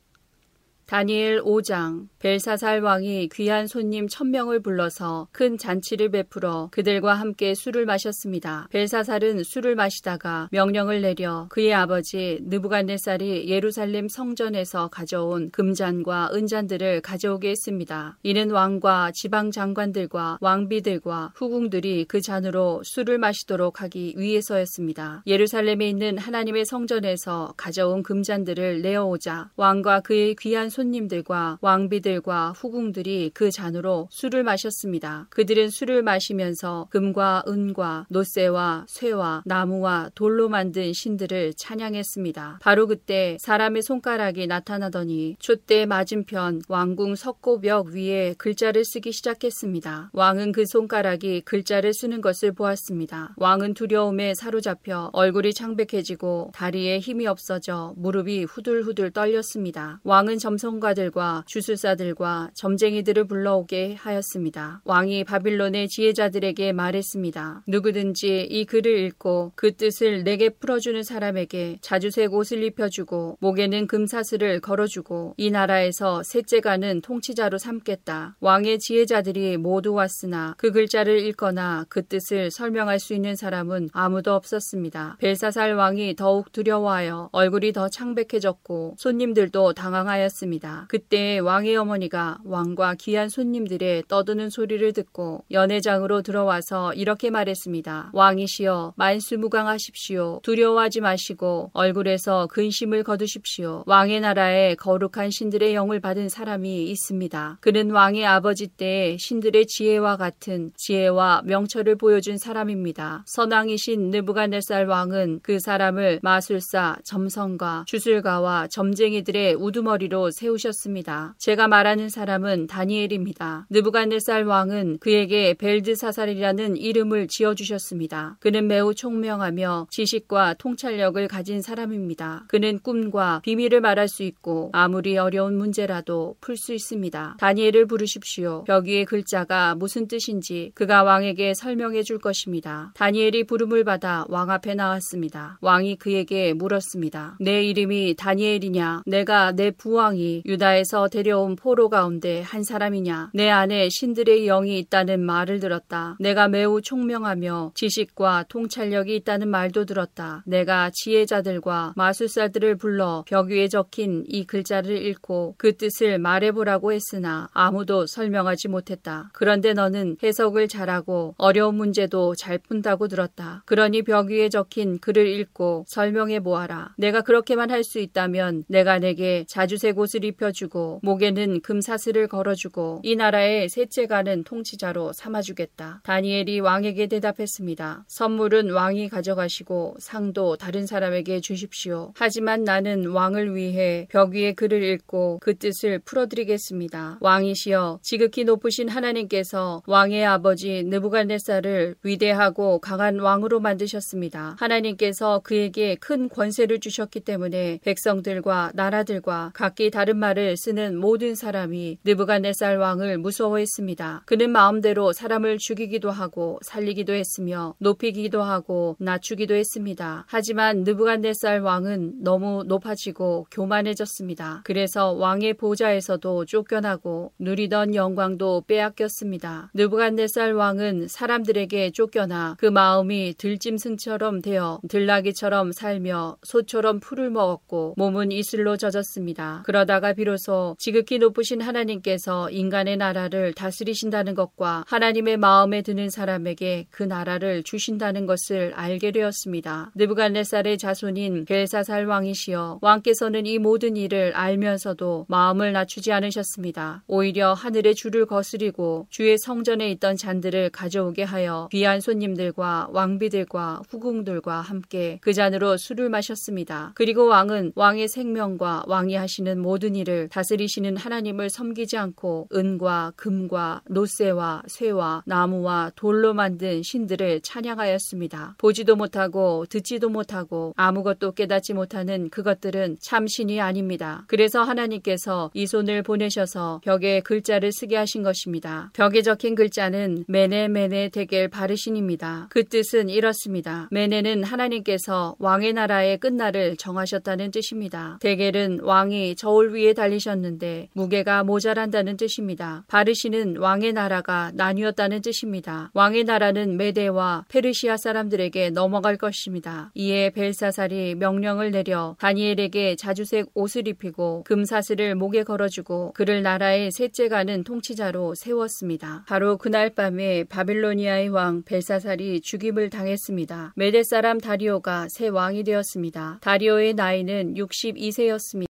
[0.87, 8.67] 다니엘 5장 벨사살 왕이 귀한 손님 천명을 불러서 큰 잔치를 베풀어 그들과 함께 술을 마셨습니다.
[8.69, 18.17] 벨사살은 술을 마시다가 명령을 내려 그의 아버지 느부갓네살이 예루살렘 성전에서 가져온 금잔과 은잔들을 가져오게 했습니다.
[18.21, 25.23] 이는 왕과 지방 장관들과 왕비들과 후궁들이 그 잔으로 술을 마시도록 하기 위해서였습니다.
[25.25, 33.31] 예루살렘에 있는 하나님의 성전에서 가져온 금잔들을 내어오자 왕과 그의 귀한 손 손님들과 왕비들 과 후궁들이
[33.33, 35.27] 그 잔으로 술을 마셨습니다.
[35.29, 42.59] 그들은 술을 마시면서 금과 은과 노쇠와 쇠와 나무와 돌로 만든 신들을 찬양했습니다.
[42.61, 50.09] 바로 그때 사람의 손가락이 나타나더니 촛대 맞은편 왕궁 석고벽 위에 글자를 쓰기 시작했습니다.
[50.13, 53.35] 왕은 그 손가락이 글자를 쓰는 것을 보았습니다.
[53.37, 59.99] 왕은 두려움에 사로잡혀 얼굴이 창백해지고 다리에 힘이 없어져 무릎이 후들후들 떨렸습니다.
[60.03, 64.81] 왕은 점성 전문가들과 주술사들 과 점쟁이들을 불러오게 하였습니다.
[64.85, 67.63] 왕이 바빌론의 지혜자들에게 말했습니다.
[67.67, 75.35] 누구든지 이 글을 읽고 그 뜻을 내게 풀어주는 사람에게 자주색 옷을 입혀주고 목에는 금사슬을 걸어주고
[75.37, 78.35] 이 나라에서 셋째가는 통치자로 삼겠다.
[78.39, 85.17] 왕의 지혜자들이 모두 왔으나 그 글자를 읽거나 그 뜻을 설명할 수 있는 사람은 아무도 없었습니다.
[85.19, 90.85] 벨사살 왕이 더욱 두려워하여 얼굴이 더 창백해졌고 손님들도 당황하였습니다.
[90.89, 98.11] 그때 왕의 어머 니가 왕과 귀한 손님들의 떠드는 소리를 듣고 연회장으로 들어와서 이렇게 말했습니다.
[98.13, 100.39] 왕이시여 만수무강하십시오.
[100.43, 103.83] 두려워하지 마시고 얼굴에서 근심을 거두십시오.
[103.85, 107.57] 왕의 나라에 거룩한 신들의 영을 받은 사람이 있습니다.
[107.61, 113.23] 그는 왕의 아버지 때의 신들의 지혜와 같은 지혜와 명철을 보여준 사람입니다.
[113.27, 121.35] 선왕이신 느부갓네살 왕은 그 사람을 마술사, 점성가, 주술가와 점쟁이들의 우두머리로 세우셨습니다.
[121.37, 123.65] 제가 말 하는 사람은 다니엘입니다.
[123.69, 128.37] 느부갓네살 왕은 그에게 벨드사살이라는 이름을 지어주셨습니다.
[128.39, 132.45] 그는 매우 총명하며 지식과 통찰력을 가진 사람입니다.
[132.47, 137.37] 그는 꿈과 비밀을 말할 수 있고 아무리 어려운 문제라도 풀 수 있습니다.
[137.39, 138.63] 다니엘을 부르십시오.
[138.65, 142.91] 벽 위의 글자가 무슨 뜻인지 그가 왕에게 설명해 줄 것입니다.
[142.95, 145.57] 다니엘이 부름을 받아 왕 앞에 나왔습니다.
[145.61, 147.37] 왕이 그에게 물었습니다.
[147.39, 149.03] 내 이름이 다니엘이냐?
[149.07, 153.31] 내가 내 부왕이 유다에서 데려온 포로 가운데 한 사람이냐?
[153.33, 156.15] 내 안에 신들의 영이 있다는 말을 들었다.
[156.19, 160.43] 내가 매우 총명하며 지식과 통찰력이 있다는 말도 들었다.
[160.45, 168.07] 내가 지혜자들과 마술사들을 불러 벽 위에 적힌 이 글자를 읽고 그 뜻을 말해보라고 했으나 아무도
[168.07, 169.29] 설명하지 못했다.
[169.33, 173.63] 그런데 너는 해석을 잘하고 어려운 문제도 잘 푼다고 들었다.
[173.65, 176.93] 그러니 벽 위에 적힌 글을 읽고 설명해 보아라.
[176.97, 183.69] 내가 그렇게만 할 수 있다면 내가 내게 자주색 옷을 입혀주고 목에는 금사슬을 걸어주고 이 나라의
[183.69, 186.01] 셋째 가는 통치자로 삼아주겠다.
[186.03, 188.05] 다니엘이 왕에게 대답했습니다.
[188.07, 192.11] 선물은 왕이 가져가시고 상도 다른 사람에게 주십시오.
[192.15, 197.17] 하지만 나는 왕을 위해 벽 위에 글을 읽고 그 뜻을 풀어드리겠습니다.
[197.21, 204.55] 왕이시여 지극히 높으신 하나님께서 왕의 아버지 느부갓네살을 위대하고 강한 왕으로 만드셨습니다.
[204.59, 212.77] 하나님께서 그에게 큰 권세를 주셨기 때문에 백성들과 나라들과 각기 다른 말을 쓰는 모든 사람이 느부갓네살
[212.77, 214.23] 왕을 무서워했습니다.
[214.25, 220.25] 그는 마음대로 사람을 죽이기도 하고 살리기도 했으며 높이기도 하고 낮추기도 했습니다.
[220.27, 224.61] 하지만 느부갓네살 왕은 너무 높아지고 교만해졌습니다.
[224.63, 229.71] 그래서 왕의 보좌에서도 쫓겨나고 누리던 영광도 빼앗겼습니다.
[229.73, 238.77] 느부갓네살 왕은 사람들에게 쫓겨나 그 마음이 들짐승처럼 되어 들나귀처럼 살며 소처럼 풀을 먹었고 몸은 이슬로
[238.77, 239.63] 젖었습니다.
[239.65, 247.03] 그러다가 비로소 지극히 높 으신 하나님께서 인간의 나라를 다스리신다는 것과 하나님의 마음에 드는 사람에게 그
[247.03, 249.91] 나라를 주신다는 것을 알게 되었습니다.
[249.95, 257.03] 느부갓네살의 자손인 벨사살 왕이시여 왕께서는 이 모든 일을 알면서도 마음을 낮추지 않으셨습니다.
[257.07, 265.19] 오히려 하늘의 줄을 거스리고 주의 성전에 있던 잔들을 가져오게 하여 귀한 손님들과 왕비들과 후궁들과 함께
[265.21, 266.91] 그 잔으로 술을 마셨습니다.
[266.95, 273.83] 그리고 왕은 왕의 생명과 왕이 하시는 모든 일을 다스리시는 하나님 을 섬기지 않고 은과 금과
[273.87, 278.55] 노쇠와 쇠와 나무와 돌로 만든 신들을 찬양하였습니다.
[278.57, 284.25] 보지도 못하고 듣지도 못하고 아무것도 깨닫지 못하는 그것들은 참 신이 아닙니다.
[284.27, 288.89] 그래서 하나님께서 이 손을 보내셔서 벽에 글자를 쓰게 하신 것입니다.
[288.93, 292.47] 벽에 적힌 글자는 메네 메네 데겔 바르신입니다.
[292.49, 293.87] 그 뜻은 이렇습니다.
[293.91, 298.17] 메네는 하나님께서 왕의 나라의 끝날을 정하셨다는 뜻입니다.
[298.21, 302.83] 데겔은 왕이 저울 위에 달리셨는데 무 게가 모자란다는 뜻입니다.
[302.87, 305.91] 바르신은 왕의 나라가 나뉘었다는 뜻입니다.
[305.93, 309.91] 왕의 나라는 메데와 페르시아 사람들에게 넘어갈 것입니다.
[309.93, 317.63] 이에 벨사살이 명령을 내려 다니엘에게 자주색 옷을 입히고 금사슬을 목에 걸어주고 그를 나라의 셋째 가는
[317.63, 319.25] 통치자로 세웠습니다.
[319.27, 323.73] 바로 그날 밤에 바빌로니아의 왕 벨사살이 죽임을 당했습니다.
[323.75, 326.39] 메데 사람 다리오가 새 왕이 되었습니다.
[326.41, 328.70] 다리오의 나이는 62세였습니다.